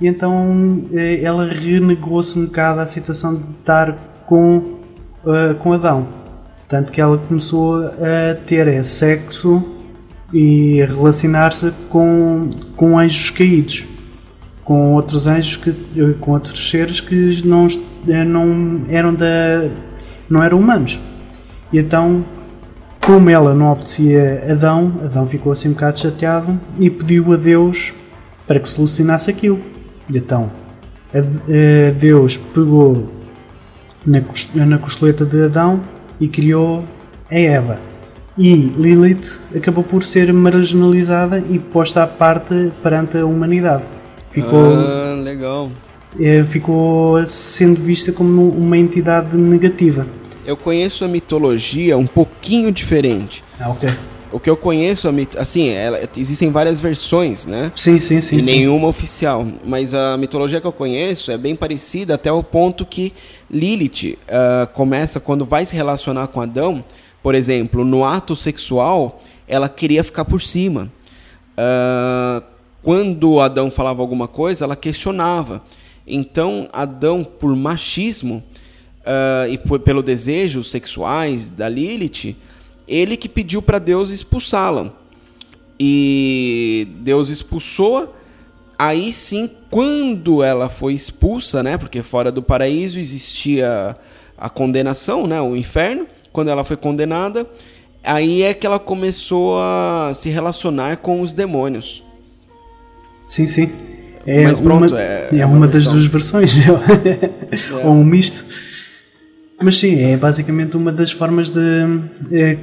E 0.00 0.06
então 0.06 0.88
eh, 0.94 1.22
ela 1.22 1.46
renegou-se 1.46 2.38
um 2.38 2.46
bocado 2.46 2.80
a 2.80 2.86
situação 2.86 3.34
de 3.34 3.50
estar 3.58 4.24
com, 4.26 4.80
uh, 5.24 5.54
com 5.62 5.74
Adão. 5.74 6.08
Tanto 6.66 6.90
que 6.90 7.00
ela 7.00 7.18
começou 7.18 7.84
a 7.84 8.34
ter 8.46 8.82
sexo 8.82 9.79
e 10.32 10.82
a 10.82 10.86
relacionar-se 10.86 11.72
com, 11.88 12.50
com 12.76 12.98
anjos 12.98 13.30
caídos. 13.30 13.86
Com 14.64 14.94
outros 14.94 15.26
anjos, 15.26 15.56
que, 15.56 15.74
com 16.20 16.32
outros 16.32 16.70
seres 16.70 17.00
que 17.00 17.42
não, 17.44 17.66
não 18.26 18.84
eram 18.88 19.14
da. 19.14 19.68
não 20.28 20.42
eram 20.42 20.58
humanos. 20.58 21.00
E 21.72 21.78
então 21.78 22.24
como 23.04 23.30
ela 23.30 23.54
não 23.54 23.72
obedecia 23.72 24.44
a 24.46 24.52
Adão, 24.52 25.00
Adão 25.02 25.26
ficou 25.26 25.50
assim 25.50 25.70
um 25.70 25.72
bocado 25.72 25.98
chateado 25.98 26.60
e 26.78 26.88
pediu 26.88 27.32
a 27.32 27.36
Deus 27.36 27.92
para 28.46 28.60
que 28.60 28.68
solucionasse 28.68 29.30
aquilo. 29.30 29.58
E 30.08 30.18
então, 30.18 30.50
Deus 31.98 32.36
pegou 32.36 33.08
na 34.06 34.78
costeleta 34.78 35.24
de 35.24 35.44
Adão, 35.44 35.80
e 36.20 36.28
criou 36.28 36.84
a 37.30 37.38
Eva. 37.38 37.78
E 38.38 38.54
Lilith 38.54 39.40
acabou 39.54 39.84
por 39.84 40.02
ser 40.04 40.32
marginalizada 40.32 41.42
e 41.50 41.58
posta 41.58 42.02
à 42.04 42.06
parte 42.06 42.72
perante 42.82 43.18
a 43.18 43.26
humanidade. 43.26 43.84
Ficou, 44.30 44.64
Ah, 44.72 45.14
legal. 45.22 45.70
eh, 46.18 46.44
ficou 46.44 47.24
sendo 47.26 47.80
vista 47.80 48.12
como 48.12 48.48
uma 48.50 48.78
entidade 48.78 49.36
negativa. 49.36 50.06
Eu 50.46 50.56
conheço 50.56 51.04
a 51.04 51.08
mitologia 51.08 51.98
um 51.98 52.06
pouquinho 52.06 52.72
diferente. 52.72 53.44
Ah, 53.58 53.68
ok. 53.70 53.90
O 54.32 54.38
que 54.38 54.48
eu 54.48 54.56
conheço, 54.56 55.08
assim, 55.36 55.70
ela- 55.70 56.00
existem 56.16 56.52
várias 56.52 56.80
versões, 56.80 57.44
né? 57.44 57.72
Sim, 57.74 57.98
sim, 57.98 58.20
sim. 58.20 58.36
e 58.36 58.38
sim. 58.38 58.44
nenhuma 58.44 58.86
oficial. 58.86 59.44
Mas 59.64 59.92
a 59.92 60.16
mitologia 60.16 60.60
que 60.60 60.66
eu 60.66 60.72
conheço 60.72 61.32
é 61.32 61.36
bem 61.36 61.56
parecida 61.56 62.14
até 62.14 62.30
o 62.30 62.42
ponto 62.42 62.86
que 62.86 63.12
Lilith 63.50 64.16
ah, 64.28 64.68
começa 64.72 65.18
quando 65.18 65.44
vai 65.44 65.66
se 65.66 65.74
relacionar 65.74 66.28
com 66.28 66.40
Adão, 66.40 66.82
por 67.22 67.34
exemplo, 67.34 67.84
no 67.84 68.04
ato 68.04 68.34
sexual, 68.34 69.20
ela 69.46 69.68
queria 69.68 70.02
ficar 70.04 70.24
por 70.24 70.40
cima. 70.40 70.90
Ah, 71.56 72.42
quando 72.82 73.40
Adão 73.40 73.70
falava 73.70 74.00
alguma 74.00 74.26
coisa, 74.26 74.64
ela 74.64 74.76
questionava. 74.76 75.62
Então, 76.06 76.68
Adão, 76.72 77.22
por 77.22 77.54
machismo 77.54 78.42
ah, 79.04 79.46
e 79.48 79.58
por- 79.58 79.80
pelo 79.80 80.02
desejos 80.02 80.70
sexuais 80.70 81.48
da 81.48 81.68
Lilith, 81.68 82.36
ele 82.88 83.16
que 83.16 83.28
pediu 83.28 83.60
para 83.62 83.78
Deus 83.78 84.10
expulsá-la 84.10 84.92
e 85.78 86.88
Deus 87.00 87.28
expulsou-a. 87.28 88.08
Aí 88.78 89.12
sim, 89.12 89.48
quando 89.70 90.42
ela 90.42 90.68
foi 90.70 90.94
expulsa, 90.94 91.62
né? 91.62 91.76
Porque 91.76 92.02
fora 92.02 92.32
do 92.32 92.42
paraíso 92.42 92.98
existia 92.98 93.96
a 94.38 94.48
condenação, 94.48 95.26
né? 95.26 95.40
O 95.40 95.54
inferno. 95.54 96.06
Quando 96.32 96.48
ela 96.48 96.64
foi 96.64 96.76
condenada, 96.76 97.46
aí 98.04 98.42
é 98.42 98.54
que 98.54 98.66
ela 98.66 98.78
começou 98.78 99.58
a 99.58 100.12
se 100.14 100.28
relacionar 100.30 100.98
com 100.98 101.20
os 101.20 101.32
demônios. 101.32 102.04
Sim, 103.26 103.46
sim. 103.46 103.70
É 104.26 104.44
Mas 104.44 104.60
pronto, 104.60 104.92
uma, 104.92 105.00
é- 105.00 105.28
é, 105.32 105.38
é 105.38 105.46
uma 105.46 105.56
uma 105.56 105.68
das 105.68 105.84
duas 105.84 106.06
versões. 106.06 106.54
Ou 107.84 107.92
um 107.92 108.04
misto. 108.04 108.44
Mas 109.62 109.78
sim, 109.78 110.00
é 110.02 110.16
basicamente 110.16 110.76
uma 110.76 110.92
das 110.92 111.10
formas 111.12 111.50
de, 111.50 111.60
eh, 112.32 112.56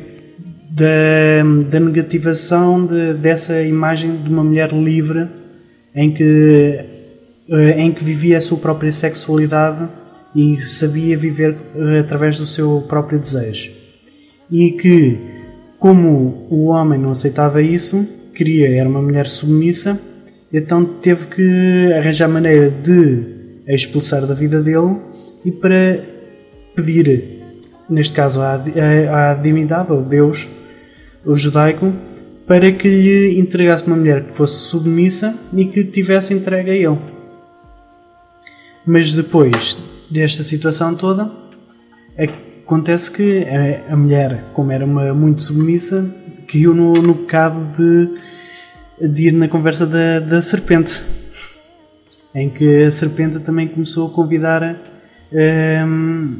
da, 0.70 1.80
negativação 1.80 2.86
de- 2.86 3.14
dessa 3.16 3.62
imagem 3.64 4.18
de 4.18 4.30
uma 4.30 4.44
mulher 4.44 4.72
livre 4.74 5.28
em 5.96 6.12
que, 6.14 6.80
eh, 7.50 7.82
em 7.82 7.92
que 7.92 8.04
vivia 8.04 8.38
a 8.38 8.42
sua 8.42 8.58
própria 8.58 8.92
sexualidade 8.92 9.88
e 10.36 10.62
sabia 10.62 11.18
viver 11.18 11.56
eh, 11.76 12.00
através 12.00 12.38
do 12.38 12.46
seu 12.46 12.84
próprio 12.88 13.20
desejo. 13.20 13.72
E 14.50 14.72
que, 14.72 15.18
como 15.80 16.48
o 16.50 16.66
homem 16.68 17.00
não 17.00 17.12
aceitava 17.12 17.62
isso, 17.62 18.08
queria, 18.34 18.70
era 18.70 18.88
uma 18.88 19.02
mulher 19.02 19.28
submissa, 19.28 20.00
então 20.52 20.86
teve 20.86 21.28
que 21.28 21.94
arranjar 21.94 22.28
maneira 22.30 22.70
de 22.70 23.38
a 23.68 23.74
expulsar 23.74 24.26
da 24.26 24.34
vida 24.34 24.62
dele 24.64 24.96
e 25.44 25.52
para 25.52 26.04
pedir, 26.76 27.42
neste 27.90 28.14
caso, 28.14 28.42
à, 28.42 28.54
à, 28.54 29.34
divindade, 29.34 29.92
ao 29.92 30.02
Deus, 30.02 30.48
o 31.26 31.36
judaico, 31.36 31.92
para 32.46 32.72
que 32.72 32.88
lhe 32.88 33.40
entregasse 33.40 33.86
uma 33.86 33.98
mulher 33.98 34.24
que 34.24 34.34
fosse 34.34 34.70
submissa 34.70 35.36
e 35.54 35.66
que 35.66 35.84
tivesse 35.84 36.34
entregue 36.34 36.72
a 36.72 36.76
ele. 36.76 36.98
Mas 38.86 39.12
depois 39.12 39.78
desta 40.10 40.44
situação 40.44 40.96
toda, 40.96 41.32
acontece 42.18 43.12
que 43.12 43.44
a, 43.44 43.94
a 43.94 43.96
mulher, 43.96 44.46
como 44.54 44.72
era 44.72 44.86
uma 44.86 45.14
muito 45.14 45.44
submissa, 45.44 46.06
caiu 46.52 46.74
no, 46.74 46.94
no 46.94 47.16
pecado 47.16 47.60
de, 47.78 49.08
de 49.08 49.28
ir 49.28 49.32
na 49.32 49.48
conversa 49.48 49.86
da, 49.86 50.20
da 50.20 50.42
serpente. 50.42 51.02
Em 52.34 52.50
que 52.50 52.84
a 52.84 52.92
serpente 52.92 53.40
também 53.40 53.68
começou 53.68 54.08
a 54.08 54.12
convidar 54.12 54.78
hum, 55.32 56.40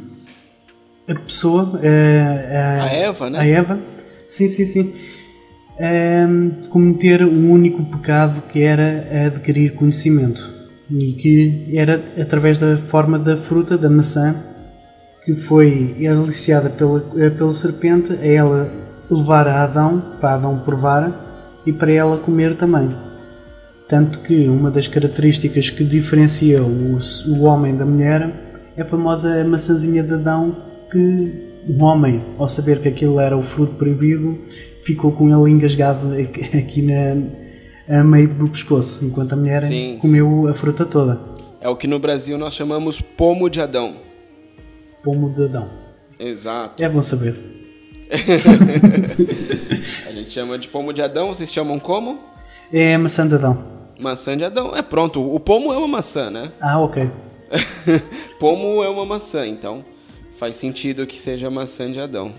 a 1.08 1.14
pessoa, 1.14 1.80
a, 1.82 2.82
A 2.84 2.94
Eva, 2.94 3.30
né? 3.30 3.38
a 3.38 3.46
Eva, 3.46 3.80
sim, 4.26 4.46
sim, 4.48 4.66
sim, 4.66 4.94
a 5.78 6.68
cometer 6.68 7.24
um 7.24 7.50
único 7.50 7.82
pecado 7.84 8.42
que 8.52 8.62
era 8.62 9.26
adquirir 9.26 9.74
conhecimento. 9.74 10.57
E 10.90 11.12
que 11.12 11.70
era 11.74 12.02
através 12.20 12.58
da 12.58 12.76
forma 12.76 13.18
da 13.18 13.36
fruta, 13.36 13.76
da 13.76 13.90
maçã, 13.90 14.34
que 15.24 15.34
foi 15.34 16.06
aliciada 16.06 16.70
pela, 16.70 17.04
eh, 17.16 17.30
pela 17.30 17.52
serpente 17.52 18.12
a 18.12 18.26
ela 18.26 18.70
levar 19.10 19.46
a 19.46 19.64
Adão, 19.64 20.02
para 20.20 20.34
Adão 20.34 20.58
provar 20.60 21.60
e 21.66 21.72
para 21.72 21.92
ela 21.92 22.18
comer 22.18 22.56
também. 22.56 22.96
Tanto 23.88 24.20
que 24.20 24.48
uma 24.48 24.70
das 24.70 24.88
características 24.88 25.70
que 25.70 25.84
diferencia 25.84 26.62
o, 26.62 26.98
o 27.28 27.42
homem 27.42 27.76
da 27.76 27.84
mulher 27.84 28.30
é 28.76 28.82
a 28.82 28.84
famosa 28.84 29.44
maçãzinha 29.44 30.02
de 30.02 30.14
Adão 30.14 30.56
que 30.90 31.48
o 31.68 31.82
homem, 31.82 32.22
ao 32.38 32.48
saber 32.48 32.80
que 32.80 32.88
aquilo 32.88 33.20
era 33.20 33.36
o 33.36 33.42
fruto 33.42 33.74
proibido, 33.74 34.38
ficou 34.84 35.12
com 35.12 35.28
ele 35.28 35.50
engasgado 35.50 36.14
aqui 36.58 36.82
na, 36.82 37.16
a 37.88 38.04
meio 38.04 38.28
do 38.28 38.48
pescoço, 38.48 39.04
enquanto 39.04 39.32
a 39.32 39.36
mulher 39.36 39.62
Sim, 39.62 39.98
comeu 40.00 40.46
a 40.48 40.54
fruta 40.54 40.84
toda. 40.84 41.20
É 41.60 41.68
o 41.68 41.76
que 41.76 41.86
no 41.86 41.98
Brasil 41.98 42.36
nós 42.38 42.54
chamamos 42.54 43.00
pomo 43.00 43.48
de 43.48 43.60
Adão. 43.60 43.96
Pomo 45.02 45.30
de 45.30 45.44
Adão. 45.44 45.68
Exato. 46.18 46.82
É 46.82 46.88
bom 46.88 47.02
saber. 47.02 47.34
A 50.08 50.12
gente 50.12 50.30
chama 50.30 50.58
de 50.58 50.68
pomo 50.68 50.92
de 50.92 51.02
Adão, 51.02 51.28
vocês 51.28 51.52
chamam 51.52 51.78
como? 51.78 52.18
É 52.72 52.96
maçã 52.96 53.26
de 53.26 53.34
Adão. 53.34 53.64
Maçã 53.98 54.36
de 54.36 54.44
Adão. 54.44 54.74
É 54.74 54.82
pronto, 54.82 55.20
o 55.34 55.40
pomo 55.40 55.72
é 55.72 55.78
uma 55.78 55.88
maçã, 55.88 56.30
né? 56.30 56.52
Ah, 56.60 56.80
ok. 56.80 57.10
pomo 58.38 58.82
é 58.84 58.88
uma 58.88 59.04
maçã, 59.06 59.46
então 59.46 59.84
faz 60.38 60.56
sentido 60.56 61.06
que 61.06 61.18
seja 61.18 61.50
maçã 61.50 61.90
de 61.90 61.98
Adão. 61.98 62.32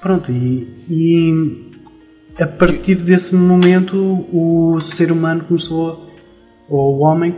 Pronto, 0.00 0.32
e, 0.32 0.84
e 0.88 1.77
a 2.38 2.46
partir 2.46 2.96
desse 2.96 3.34
momento 3.34 3.96
o 4.32 4.78
ser 4.80 5.10
humano 5.10 5.44
começou, 5.44 6.08
ou 6.68 6.96
o 6.96 7.00
homem, 7.00 7.34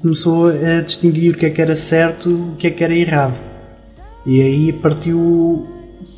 começou 0.00 0.48
a 0.48 0.80
distinguir 0.80 1.34
o 1.34 1.38
que 1.38 1.46
é 1.46 1.50
que 1.50 1.60
era 1.60 1.74
certo 1.74 2.30
e 2.30 2.34
o 2.34 2.56
que 2.56 2.66
é 2.66 2.70
que 2.70 2.84
era 2.84 2.94
errado. 2.94 3.36
E 4.24 4.40
aí 4.40 4.72
partiu, 4.72 5.66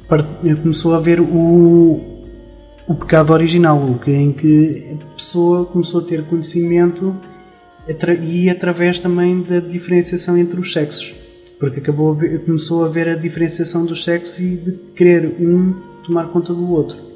part- 0.09 0.27
começou 0.63 0.95
a 0.95 1.01
ver 1.01 1.21
o, 1.21 2.01
o 2.87 2.95
pecado 2.95 3.33
original, 3.33 3.79
o 3.79 3.99
que, 3.99 4.11
em 4.11 4.33
que 4.33 4.97
a 5.01 5.15
pessoa 5.15 5.65
começou 5.67 6.01
a 6.01 6.05
ter 6.05 6.25
conhecimento 6.25 7.15
e 8.23 8.51
através 8.51 9.01
também 9.01 9.43
da 9.43 9.61
diferenciação 9.61 10.37
entre 10.37 10.61
os 10.61 10.73
sexos. 10.73 11.15
Porque 11.59 11.81
acabou 11.81 12.13
a 12.13 12.15
ver- 12.15 12.45
começou 12.45 12.85
a 12.85 12.89
ver 12.89 13.09
a 13.09 13.15
diferenciação 13.15 13.85
dos 13.85 14.05
sexos 14.05 14.39
e 14.39 14.57
de 14.57 14.73
querer 14.95 15.37
um 15.41 15.75
tomar 16.05 16.29
conta 16.29 16.53
do 16.53 16.71
outro. 16.71 17.08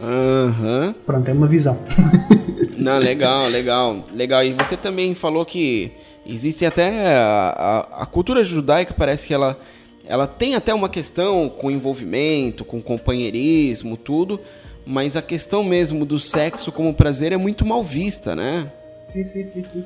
Aham. 0.00 0.94
Pronto, 1.04 1.28
é 1.28 1.32
uma 1.32 1.46
visão. 1.48 1.78
Não, 2.76 2.98
legal, 2.98 3.46
legal, 3.48 4.04
legal. 4.14 4.44
E 4.44 4.52
você 4.52 4.76
também 4.76 5.14
falou 5.14 5.44
que 5.44 5.90
existe 6.24 6.64
até 6.64 7.16
a, 7.16 7.86
a- 7.90 8.02
a 8.02 8.06
cultura 8.06 8.44
judaica 8.44 8.94
parece 8.96 9.26
que 9.26 9.34
ela 9.34 9.58
ela 10.06 10.26
tem 10.26 10.54
até 10.54 10.72
uma 10.72 10.88
questão 10.88 11.50
com 11.50 11.70
envolvimento, 11.70 12.64
com 12.64 12.80
companheirismo, 12.80 13.94
tudo, 13.94 14.40
mas 14.86 15.16
a 15.16 15.20
questão 15.22 15.62
mesmo 15.62 16.06
do 16.06 16.18
sexo 16.18 16.72
como 16.72 16.94
prazer 16.94 17.30
é 17.32 17.36
muito 17.36 17.66
mal 17.66 17.82
vista, 17.84 18.34
né? 18.34 18.72
Sim, 19.04 19.22
sim, 19.24 19.44
sim, 19.44 19.64
sim. 19.70 19.84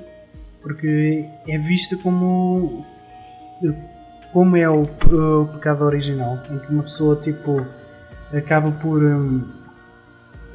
Porque 0.63 1.25
é 1.49 1.59
vista 1.59 1.97
como 1.97 2.85
como 4.33 4.57
é 4.57 4.69
o, 4.69 4.83
o 4.83 5.47
pecado 5.55 5.85
original, 5.85 6.39
em 6.51 6.59
que 6.59 6.73
uma 6.73 6.83
pessoa 6.85 7.17
tipo 7.17 7.67
acaba 8.33 8.71
por 8.71 9.03
hum, 9.03 9.43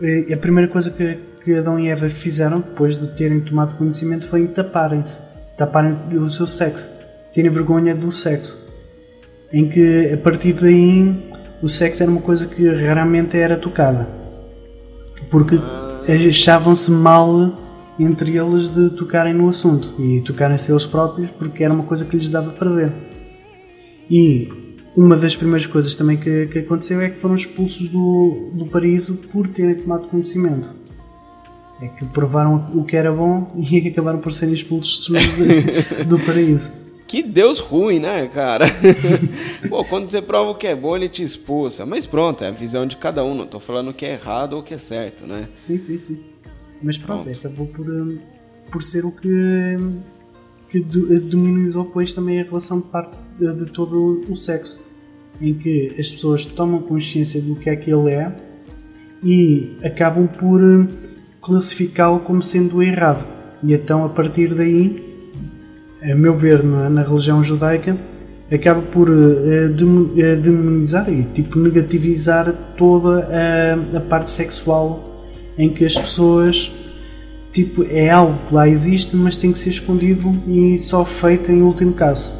eh, 0.01 0.33
a 0.33 0.37
primeira 0.37 0.69
coisa 0.69 0.91
que, 0.91 1.19
que 1.43 1.55
Adão 1.55 1.79
e 1.79 1.89
Eva 1.89 2.09
fizeram 2.09 2.59
depois 2.59 2.97
de 2.97 3.07
terem 3.15 3.39
tomado 3.41 3.75
conhecimento 3.77 4.27
foi 4.27 4.47
taparem-se, 4.47 5.19
taparem 5.57 5.97
o 6.17 6.29
seu 6.29 6.47
sexo, 6.47 6.89
terem 7.33 7.51
vergonha 7.51 7.95
do 7.95 8.11
sexo, 8.11 8.57
em 9.51 9.69
que 9.69 10.13
a 10.13 10.17
partir 10.17 10.53
daí 10.53 11.31
o 11.61 11.67
sexo 11.69 12.03
era 12.03 12.11
uma 12.11 12.21
coisa 12.21 12.47
que 12.47 12.67
raramente 12.67 13.37
era 13.37 13.57
tocada, 13.57 14.07
porque 15.29 15.55
achavam-se 16.29 16.91
mal 16.91 17.65
entre 17.99 18.37
eles 18.37 18.69
de 18.69 18.91
tocarem 18.91 19.33
no 19.33 19.49
assunto. 19.49 19.93
E 19.99 20.21
tocarem-se 20.21 20.71
eles 20.71 20.85
próprios 20.85 21.31
porque 21.31 21.63
era 21.63 21.73
uma 21.73 21.83
coisa 21.83 22.05
que 22.05 22.15
lhes 22.15 22.29
dava 22.29 22.51
prazer. 22.51 22.91
E 24.09 24.66
uma 24.97 25.15
das 25.15 25.35
primeiras 25.35 25.67
coisas 25.67 25.95
também 25.95 26.17
que, 26.17 26.47
que 26.47 26.57
aconteceu 26.57 26.99
é 26.99 27.11
que 27.11 27.19
foram 27.19 27.35
expulsos 27.35 27.87
do, 27.87 28.49
do 28.51 28.65
paraíso 28.65 29.13
por 29.31 29.47
terem 29.47 29.75
tomado 29.75 30.07
conhecimento. 30.07 30.75
É 31.79 31.87
que 31.87 32.03
provaram 32.05 32.71
o 32.73 32.83
que 32.83 32.97
era 32.97 33.13
bom 33.13 33.53
e 33.61 33.87
acabaram 33.87 34.17
por 34.17 34.33
serem 34.33 34.55
expulsos 34.55 35.07
do, 35.07 36.03
do 36.17 36.19
paraíso. 36.19 36.73
Que 37.05 37.21
Deus 37.21 37.59
ruim, 37.59 37.99
né, 37.99 38.27
cara? 38.27 38.65
Pô, 39.69 39.85
quando 39.85 40.09
você 40.09 40.21
prova 40.21 40.49
o 40.49 40.55
que 40.55 40.65
é 40.65 40.75
bom, 40.75 40.95
ele 40.97 41.07
te 41.07 41.23
expulsa. 41.23 41.85
Mas 41.85 42.07
pronto, 42.07 42.43
é 42.43 42.47
a 42.47 42.51
visão 42.51 42.85
de 42.85 42.97
cada 42.97 43.23
um. 43.23 43.35
Não 43.35 43.47
tô 43.47 43.59
falando 43.59 43.93
que 43.93 44.05
é 44.05 44.13
errado 44.13 44.53
ou 44.53 44.63
que 44.63 44.73
é 44.73 44.77
certo, 44.77 45.25
né? 45.25 45.47
Sim, 45.53 45.77
sim, 45.77 45.99
sim. 45.99 46.19
Mas 46.81 46.97
pronto, 46.97 47.23
pronto. 47.23 47.39
acabou 47.39 47.67
por, 47.67 47.87
hum, 47.87 48.17
por 48.69 48.83
ser 48.83 49.05
o 49.05 49.11
que, 49.11 49.77
que 50.69 50.79
dominizou 50.81 51.85
depois 51.85 52.11
também 52.11 52.41
a 52.41 52.43
relação 52.43 52.81
de 52.81 52.87
parte 52.87 53.17
de, 53.39 53.53
de 53.53 53.71
todo 53.71 54.21
o 54.27 54.35
sexo. 54.35 54.86
Em 55.39 55.53
que 55.53 55.95
as 55.99 56.09
pessoas 56.09 56.45
tomam 56.45 56.81
consciência 56.81 57.41
do 57.41 57.55
que 57.55 57.69
é 57.69 57.75
que 57.75 57.91
ele 57.91 58.11
é 58.11 58.31
e 59.23 59.75
acabam 59.83 60.27
por 60.27 60.61
hum, 60.61 60.87
classificá-lo 61.41 62.19
como 62.19 62.41
sendo 62.41 62.81
errado. 62.81 63.25
E 63.63 63.73
então, 63.73 64.05
a 64.05 64.09
partir 64.09 64.53
daí, 64.53 65.17
a 66.01 66.15
meu 66.15 66.37
ver, 66.37 66.63
na, 66.63 66.89
na 66.89 67.03
religião 67.03 67.43
judaica, 67.43 67.97
acaba 68.51 68.81
por 68.81 69.09
uh, 69.09 69.69
demonizar 70.41 71.11
e 71.11 71.23
tipo 71.33 71.59
negativizar 71.59 72.53
toda 72.77 73.27
a, 73.27 73.97
a, 73.97 74.01
parte 74.01 74.31
sexual 74.31 75.25
em 75.57 75.73
que 75.73 75.83
as 75.83 75.97
pessoas 75.97 76.71
tipo 77.51 77.83
é 77.83 78.09
algo 78.09 78.39
que 78.47 78.55
lá 78.55 78.69
existe 78.69 79.15
mas 79.17 79.35
tem 79.35 79.51
que 79.51 79.59
ser 79.59 79.71
escondido 79.71 80.33
e 80.47 80.77
só 80.77 81.03
feito 81.03 81.51
em 81.51 81.61
último 81.61 81.91
caso 81.93 82.33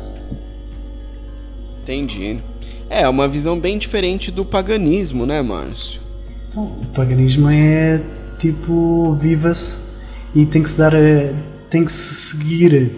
entendi 1.84 2.40
é 2.90 3.08
uma 3.08 3.28
visão 3.28 3.60
bem 3.60 3.78
diferente 3.78 4.32
do 4.32 4.46
paganismo 4.46 5.26
né 5.26 5.42
Márcio 5.42 6.02
então, 6.50 6.64
o 6.64 6.86
paganismo 6.94 7.50
é 7.50 8.02
tipo 8.40 9.14
viva-se 9.22 9.80
e 10.34 10.46
tem 10.46 10.64
que 10.64 10.70
se 10.70 10.78
dar 10.78 10.96
a, 10.96 11.00
tem 11.70 11.86
que 11.86 11.92
se 11.92 12.32
seguir 12.32 12.92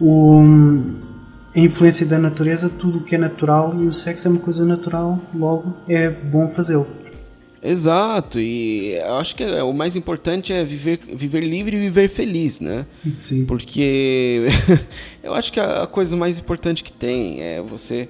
o, 0.00 0.42
a 1.54 1.58
influência 1.58 2.06
da 2.06 2.18
natureza, 2.18 2.68
tudo 2.68 2.98
o 2.98 3.04
que 3.04 3.14
é 3.14 3.18
natural 3.18 3.74
e 3.80 3.86
o 3.86 3.92
sexo 3.92 4.28
é 4.28 4.30
uma 4.30 4.40
coisa 4.40 4.64
natural, 4.64 5.20
logo 5.34 5.74
é 5.88 6.08
bom 6.08 6.52
fazê-lo. 6.54 6.86
Exato, 7.60 8.38
e 8.38 8.92
eu 8.92 9.14
acho 9.14 9.34
que 9.34 9.44
o 9.44 9.72
mais 9.72 9.96
importante 9.96 10.52
é 10.52 10.64
viver, 10.64 11.00
viver 11.14 11.40
livre 11.40 11.76
e 11.76 11.80
viver 11.80 12.08
feliz, 12.08 12.60
né? 12.60 12.86
Sim. 13.18 13.46
Porque 13.46 14.46
eu 15.22 15.34
acho 15.34 15.52
que 15.52 15.58
a 15.58 15.84
coisa 15.86 16.16
mais 16.16 16.38
importante 16.38 16.84
que 16.84 16.92
tem 16.92 17.42
é 17.42 17.60
você 17.60 18.08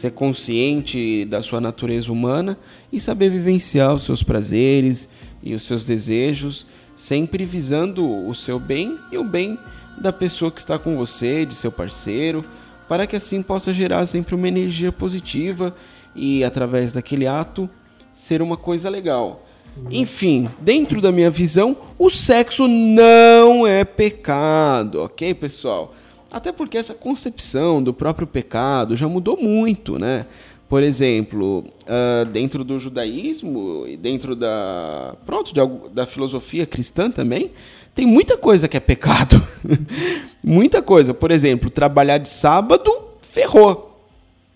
ser 0.00 0.12
consciente 0.12 1.26
da 1.26 1.42
sua 1.42 1.60
natureza 1.60 2.10
humana 2.10 2.58
e 2.90 2.98
saber 2.98 3.30
vivenciar 3.30 3.94
os 3.94 4.04
seus 4.04 4.22
prazeres 4.22 5.08
e 5.42 5.52
os 5.52 5.62
seus 5.62 5.84
desejos, 5.84 6.66
sempre 6.96 7.44
visando 7.44 8.08
o 8.26 8.34
seu 8.34 8.58
bem 8.58 8.98
e 9.12 9.18
o 9.18 9.24
bem 9.24 9.58
da 10.00 10.10
pessoa 10.10 10.50
que 10.50 10.58
está 10.58 10.78
com 10.78 10.96
você, 10.96 11.44
de 11.44 11.54
seu 11.54 11.70
parceiro, 11.70 12.44
para 12.88 13.06
que 13.06 13.14
assim 13.14 13.42
possa 13.42 13.74
gerar 13.74 14.06
sempre 14.06 14.34
uma 14.34 14.48
energia 14.48 14.90
positiva 14.90 15.76
e 16.16 16.42
através 16.42 16.92
daquele 16.94 17.26
ato 17.26 17.68
ser 18.10 18.40
uma 18.40 18.56
coisa 18.56 18.88
legal. 18.88 19.46
Enfim, 19.90 20.48
dentro 20.60 21.00
da 21.00 21.12
minha 21.12 21.30
visão, 21.30 21.76
o 21.98 22.08
sexo 22.08 22.66
não 22.66 23.66
é 23.66 23.84
pecado, 23.84 25.02
ok, 25.02 25.34
pessoal? 25.34 25.94
Até 26.30 26.52
porque 26.52 26.78
essa 26.78 26.94
concepção 26.94 27.82
do 27.82 27.92
próprio 27.92 28.26
pecado 28.26 28.94
já 28.94 29.08
mudou 29.08 29.36
muito, 29.36 29.98
né? 29.98 30.26
Por 30.68 30.84
exemplo, 30.84 31.64
uh, 31.82 32.24
dentro 32.26 32.62
do 32.62 32.78
judaísmo 32.78 33.84
e 33.88 33.96
dentro 33.96 34.36
da, 34.36 35.16
pronto, 35.26 35.52
de, 35.52 35.60
da 35.92 36.06
filosofia 36.06 36.64
cristã 36.64 37.10
também, 37.10 37.50
tem 37.92 38.06
muita 38.06 38.36
coisa 38.36 38.68
que 38.68 38.76
é 38.76 38.80
pecado. 38.80 39.42
muita 40.40 40.80
coisa. 40.80 41.12
Por 41.12 41.32
exemplo, 41.32 41.68
trabalhar 41.68 42.18
de 42.18 42.28
sábado, 42.28 42.90
ferrou. 43.20 44.06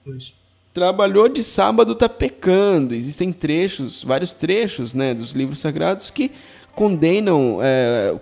Pois. 0.05 0.33
Trabalhou 0.72 1.29
de 1.29 1.43
sábado, 1.43 1.97
tá 1.97 2.09
pecando. 2.09 2.95
Existem 2.95 3.33
trechos, 3.33 4.05
vários 4.05 4.33
trechos 4.33 4.95
né, 4.95 5.14
dos 5.14 5.33
livros 5.33 5.59
sagrados 5.59 6.11
que 6.11 6.31
condenam, 6.77 7.59
é, 7.61 8.14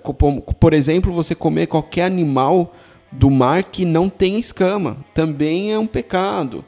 por 0.59 0.73
exemplo, 0.73 1.13
você 1.13 1.35
comer 1.35 1.67
qualquer 1.67 2.05
animal 2.05 2.75
do 3.13 3.31
mar 3.31 3.63
que 3.63 3.85
não 3.85 4.09
tem 4.09 4.39
escama. 4.39 4.97
Também 5.15 5.73
é 5.73 5.79
um 5.79 5.87
pecado. 5.87 6.65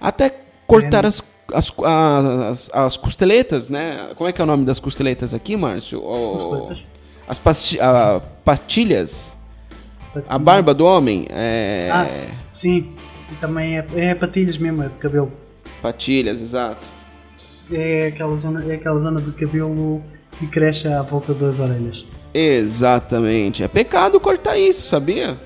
Até 0.00 0.34
cortar 0.66 1.04
é. 1.04 1.08
as, 1.08 1.22
as, 1.52 1.72
as, 1.78 2.70
as, 2.72 2.96
costeletas, 2.96 3.68
né? 3.68 4.10
Como 4.16 4.28
é 4.28 4.32
que 4.32 4.40
é 4.40 4.44
o 4.44 4.46
nome 4.46 4.64
das 4.64 4.80
costeletas 4.80 5.32
aqui, 5.32 5.56
Márcio? 5.56 6.00
Costeletas. 6.00 6.84
As 7.26 7.40
a, 7.80 8.20
patilhas. 8.44 9.36
A 10.28 10.38
barba 10.38 10.74
do 10.74 10.84
homem. 10.84 11.26
É... 11.30 11.88
Ah, 11.92 12.06
sim. 12.48 12.92
Também 13.40 13.78
é, 13.78 13.86
é 13.96 14.14
patilhas 14.14 14.58
mesmo, 14.58 14.82
é 14.82 14.88
de 14.88 14.94
cabelo. 14.94 15.32
Patilhas, 15.80 16.40
exato. 16.40 16.86
É 17.72 18.08
aquela 18.08 18.36
zona, 18.36 18.64
é 18.70 18.74
aquela 18.74 19.00
zona 19.00 19.20
do 19.20 19.32
cabelo 19.32 20.02
que 20.38 20.46
cresce 20.46 20.86
à 20.86 21.02
volta 21.02 21.32
das 21.32 21.60
orelhas. 21.60 22.04
Exatamente. 22.32 23.62
É 23.62 23.68
pecado 23.68 24.20
cortar 24.20 24.58
isso, 24.58 24.82
sabia? 24.82 25.36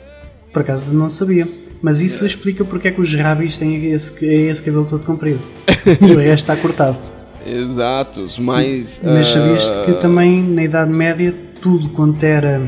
Por 0.52 0.62
acaso 0.62 0.94
não 0.94 1.08
sabia. 1.08 1.48
Mas 1.80 2.00
isso 2.00 2.24
é. 2.24 2.26
explica 2.26 2.64
porque 2.64 2.88
é 2.88 2.90
que 2.90 3.00
os 3.00 3.14
rabis 3.14 3.56
têm 3.56 3.92
esse, 3.92 4.24
esse 4.24 4.62
cabelo 4.62 4.84
todo 4.84 5.04
comprido. 5.04 5.40
o 6.00 6.16
resto 6.16 6.50
está 6.50 6.56
cortado. 6.56 6.98
Exatos, 7.46 8.38
mas. 8.38 9.00
Mas 9.02 9.26
sabias 9.28 9.76
uh... 9.76 9.84
que 9.84 9.92
também 9.94 10.42
na 10.42 10.64
Idade 10.64 10.92
Média 10.92 11.34
tudo 11.60 11.88
quanto 11.90 12.22
era 12.22 12.60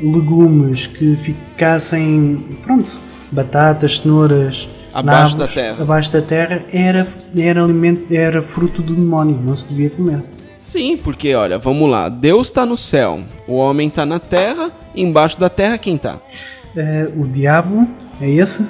legumes 0.00 0.86
que 0.86 1.16
ficassem, 1.16 2.58
pronto, 2.62 2.98
batatas, 3.30 3.98
cenouras, 3.98 4.68
abaixo 4.92 5.36
nabos, 5.36 5.54
da 5.54 5.62
terra, 5.62 5.82
abaixo 5.82 6.12
da 6.12 6.22
terra 6.22 6.64
era, 6.70 7.06
era 7.36 7.62
alimento, 7.62 8.12
era 8.12 8.42
fruto 8.42 8.82
do 8.82 8.94
demónio, 8.94 9.40
não 9.42 9.56
se 9.56 9.66
devia 9.66 9.90
comer. 9.90 10.22
Sim, 10.58 10.96
porque 10.96 11.34
olha, 11.34 11.58
vamos 11.58 11.88
lá, 11.88 12.08
Deus 12.08 12.48
está 12.48 12.66
no 12.66 12.76
céu, 12.76 13.20
o 13.46 13.54
homem 13.54 13.88
está 13.88 14.04
na 14.04 14.18
terra, 14.18 14.72
embaixo 14.94 15.38
da 15.38 15.48
terra 15.48 15.78
quem 15.78 15.94
está? 15.94 16.18
É, 16.76 17.08
o 17.16 17.26
diabo, 17.26 17.88
é 18.20 18.30
esse? 18.30 18.66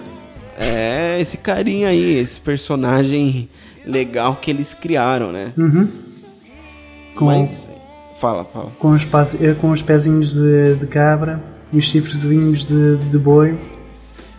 É, 0.59 1.21
esse 1.21 1.37
carinha 1.37 1.89
aí, 1.89 2.19
esse 2.19 2.41
personagem 2.41 3.49
legal 3.85 4.37
que 4.37 4.51
eles 4.51 4.73
criaram, 4.75 5.33
né? 5.33 5.53
Uhum. 5.57 5.89
Com... 7.15 7.27
Mas 7.27 7.71
Fala, 8.19 8.45
fala. 8.45 8.73
Com 8.79 8.93
os, 8.93 9.07
eh, 9.41 9.55
com 9.61 9.71
os 9.71 9.83
pezinhos 9.83 10.33
de, 10.33 10.75
de 10.77 10.87
cabra 10.87 11.43
e 11.73 11.79
os 11.79 11.85
chifrezinhos 11.85 12.65
de, 12.65 12.97
de 12.97 13.19
boi 13.19 13.57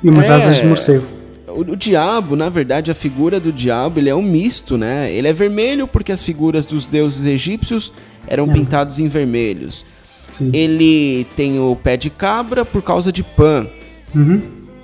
e 0.04 0.10
umas 0.10 0.30
é, 0.30 0.34
asas 0.34 0.58
de 0.58 0.66
morcego. 0.66 1.06
O, 1.48 1.62
o, 1.62 1.76
diabo, 1.76 2.36
na 2.36 2.50
verdade, 2.50 2.92
a 2.92 2.96
figura 2.96 3.40
do 3.40 3.52
diabo, 3.52 4.00
ele 4.00 4.10
é 4.10 4.16
um 4.16 4.22
misto, 4.22 4.78
né? 4.78 5.12
Ele 5.12 5.28
é 5.28 5.34
vermelho 5.34 5.88
porque 5.88 6.12
as 6.12 6.24
figuras 6.24 6.66
dos 6.66 6.86
deuses 6.86 7.26
egípcios 7.26 7.94
eram 8.28 8.46
é. 8.50 8.54
pintados 8.54 9.00
em 9.00 9.08
vermelhos. 9.08 9.86
Sim. 10.30 10.52
Ele 10.54 11.26
tem 11.36 11.60
o 11.60 11.76
pé 11.76 11.98
de 11.98 12.10
cabra 12.10 12.66
por 12.66 12.82
causa 12.82 13.12
de 13.12 13.24
Pan. 13.24 13.68
Uhum. 14.14 14.42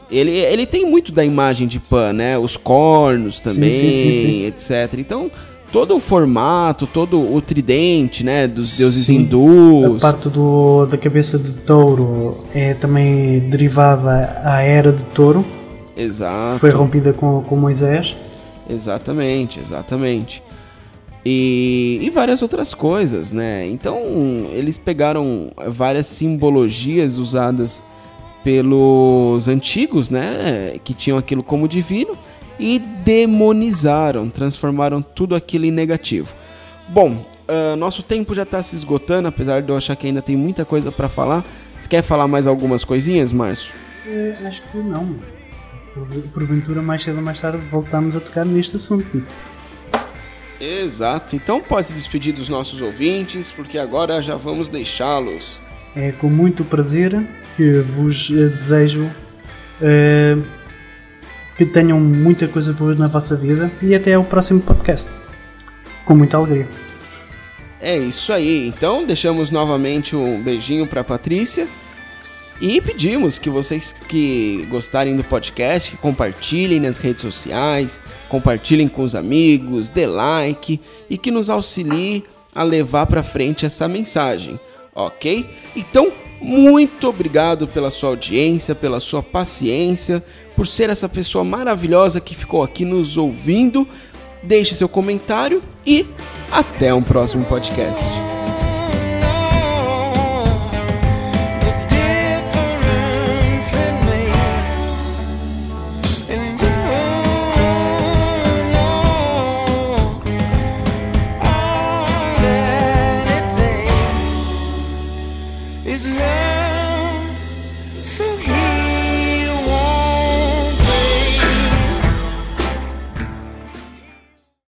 Ele, 0.10 0.32
ele 0.32 0.66
tem 0.66 0.86
muito 0.86 1.12
da 1.12 1.26
imagem 1.26 1.68
de 1.68 1.80
Pan, 1.80 2.14
né? 2.14 2.38
Os 2.38 2.56
cornos 2.56 3.40
também, 3.40 3.72
sim, 3.72 3.92
sim, 3.92 4.46
etc. 4.46 5.00
Então, 5.00 5.32
todo 5.74 5.96
o 5.96 6.00
formato, 6.00 6.86
todo 6.86 7.20
o 7.20 7.42
tridente, 7.42 8.24
né, 8.24 8.48
dos 8.48 8.70
Sim, 8.70 8.84
deuses 8.84 9.10
hindus. 9.10 9.98
A 9.98 10.12
parte 10.12 10.30
do, 10.30 10.86
da 10.86 10.98
cabeça 11.00 11.40
de 11.40 11.52
touro 11.52 12.38
é 12.54 12.76
também 12.76 13.40
derivada 13.50 14.40
à 14.44 14.62
era 14.62 14.94
de 14.94 15.04
touro. 15.06 15.44
Exato. 15.98 16.60
Foi 16.60 16.70
rompida 16.70 17.12
com, 17.12 17.42
com 17.42 17.56
Moisés. 17.56 18.16
Exatamente, 18.70 19.60
exatamente. 19.60 20.44
E, 21.26 22.00
e 22.02 22.10
várias 22.10 22.42
outras 22.42 22.74
coisas, 22.74 23.32
né? 23.32 23.66
Então, 23.68 24.02
eles 24.52 24.78
pegaram 24.78 25.52
várias 25.68 26.08
simbologias 26.08 27.18
usadas 27.18 27.82
pelos 28.44 29.48
antigos, 29.48 30.10
né, 30.10 30.78
que 30.84 30.94
tinham 30.94 31.18
aquilo 31.18 31.42
como 31.42 31.66
divino 31.66 32.18
e 32.60 32.78
demonizaram, 32.78 34.30
transformaram 34.30 35.02
tudo 35.02 35.34
aquilo 35.34 35.66
em 35.66 35.72
negativo. 35.72 36.36
Bom, 36.90 37.22
uh, 37.48 37.76
nosso 37.78 38.04
tempo 38.04 38.36
já 38.36 38.44
está 38.44 38.62
se 38.62 38.76
esgotando, 38.76 39.28
apesar 39.28 39.62
de 39.62 39.70
eu 39.70 39.78
achar 39.78 39.96
que 39.96 40.08
ainda 40.08 40.22
tem 40.22 40.36
muita 40.36 40.66
coisa 40.66 40.92
para 40.92 41.08
falar. 41.08 41.44
Você 41.80 41.88
quer 41.88 42.02
falar 42.02 42.28
mais 42.28 42.46
algumas 42.46 42.84
coisinhas, 42.84 43.32
Márcio? 43.32 43.74
É, 44.06 44.36
acho 44.46 44.62
que 44.64 44.78
não. 44.78 45.16
Porventura, 46.34 46.82
mais 46.82 47.04
cedo 47.04 47.18
ou 47.18 47.24
mais 47.24 47.40
tarde, 47.40 47.60
voltamos 47.72 48.16
a 48.16 48.20
tocar 48.20 48.46
neste 48.46 48.76
assunto. 48.76 49.24
Exato. 50.60 51.36
Então 51.36 51.62
pode 51.62 51.88
se 51.88 51.94
despedir 51.94 52.34
dos 52.34 52.50
nossos 52.50 52.82
ouvintes, 52.82 53.52
porque 53.52 53.78
agora 53.78 54.22
já 54.22 54.36
vamos 54.36 54.70
deixá-los. 54.70 55.60
É 55.96 56.12
com 56.12 56.28
muito 56.28 56.64
prazer 56.64 57.22
que 57.56 57.80
vos 57.80 58.32
eh, 58.32 58.50
desejo. 58.50 59.12
Uh, 59.82 60.44
que 61.56 61.66
tenham 61.66 62.00
muita 62.00 62.48
coisa 62.48 62.74
boa 62.74 62.96
na 62.96 63.08
vossa 63.08 63.36
vida 63.36 63.72
e 63.82 63.94
até 63.94 64.18
o 64.18 64.24
próximo 64.24 64.60
podcast. 64.62 65.10
Com 66.06 66.16
muita 66.16 66.38
alegria. 66.38 66.68
É 67.80 67.98
isso 67.98 68.32
aí. 68.32 68.68
Então, 68.68 69.06
deixamos 69.06 69.52
novamente 69.52 70.16
um 70.16 70.42
beijinho 70.42 70.88
para 70.88 71.04
Patrícia. 71.04 71.68
E 72.62 72.80
pedimos 72.80 73.38
que 73.38 73.50
vocês 73.50 73.94
que 74.08 74.66
gostarem 74.70 75.16
do 75.16 75.24
podcast, 75.24 75.92
que 75.92 75.98
compartilhem 75.98 76.80
nas 76.80 76.98
redes 76.98 77.22
sociais, 77.22 78.00
compartilhem 78.30 78.88
com 78.88 79.04
os 79.04 79.16
amigos, 79.16 79.90
dê 79.90 80.06
like 80.06 80.80
e 81.10 81.18
que 81.18 81.32
nos 81.32 81.50
auxilie 81.50 82.24
a 82.54 82.64
levar 82.64 83.08
para 83.08 83.24
frente 83.24 83.66
essa 83.66 83.88
mensagem, 83.88 84.60
ok? 84.94 85.50
Então, 85.76 86.12
muito 86.40 87.08
obrigado 87.08 87.68
pela 87.68 87.90
sua 87.90 88.10
audiência, 88.10 88.76
pela 88.76 89.00
sua 89.00 89.24
paciência, 89.24 90.24
por 90.56 90.68
ser 90.68 90.90
essa 90.90 91.10
pessoa 91.10 91.44
maravilhosa 91.44 92.20
que 92.20 92.36
ficou 92.36 92.62
aqui 92.62 92.86
nos 92.86 93.18
ouvindo. 93.18 93.88
Deixe 94.44 94.76
seu 94.76 94.90
comentário 94.90 95.64
e 95.86 96.06
até 96.52 96.94
um 96.94 97.02
próximo 97.02 97.46
podcast. 97.46 98.04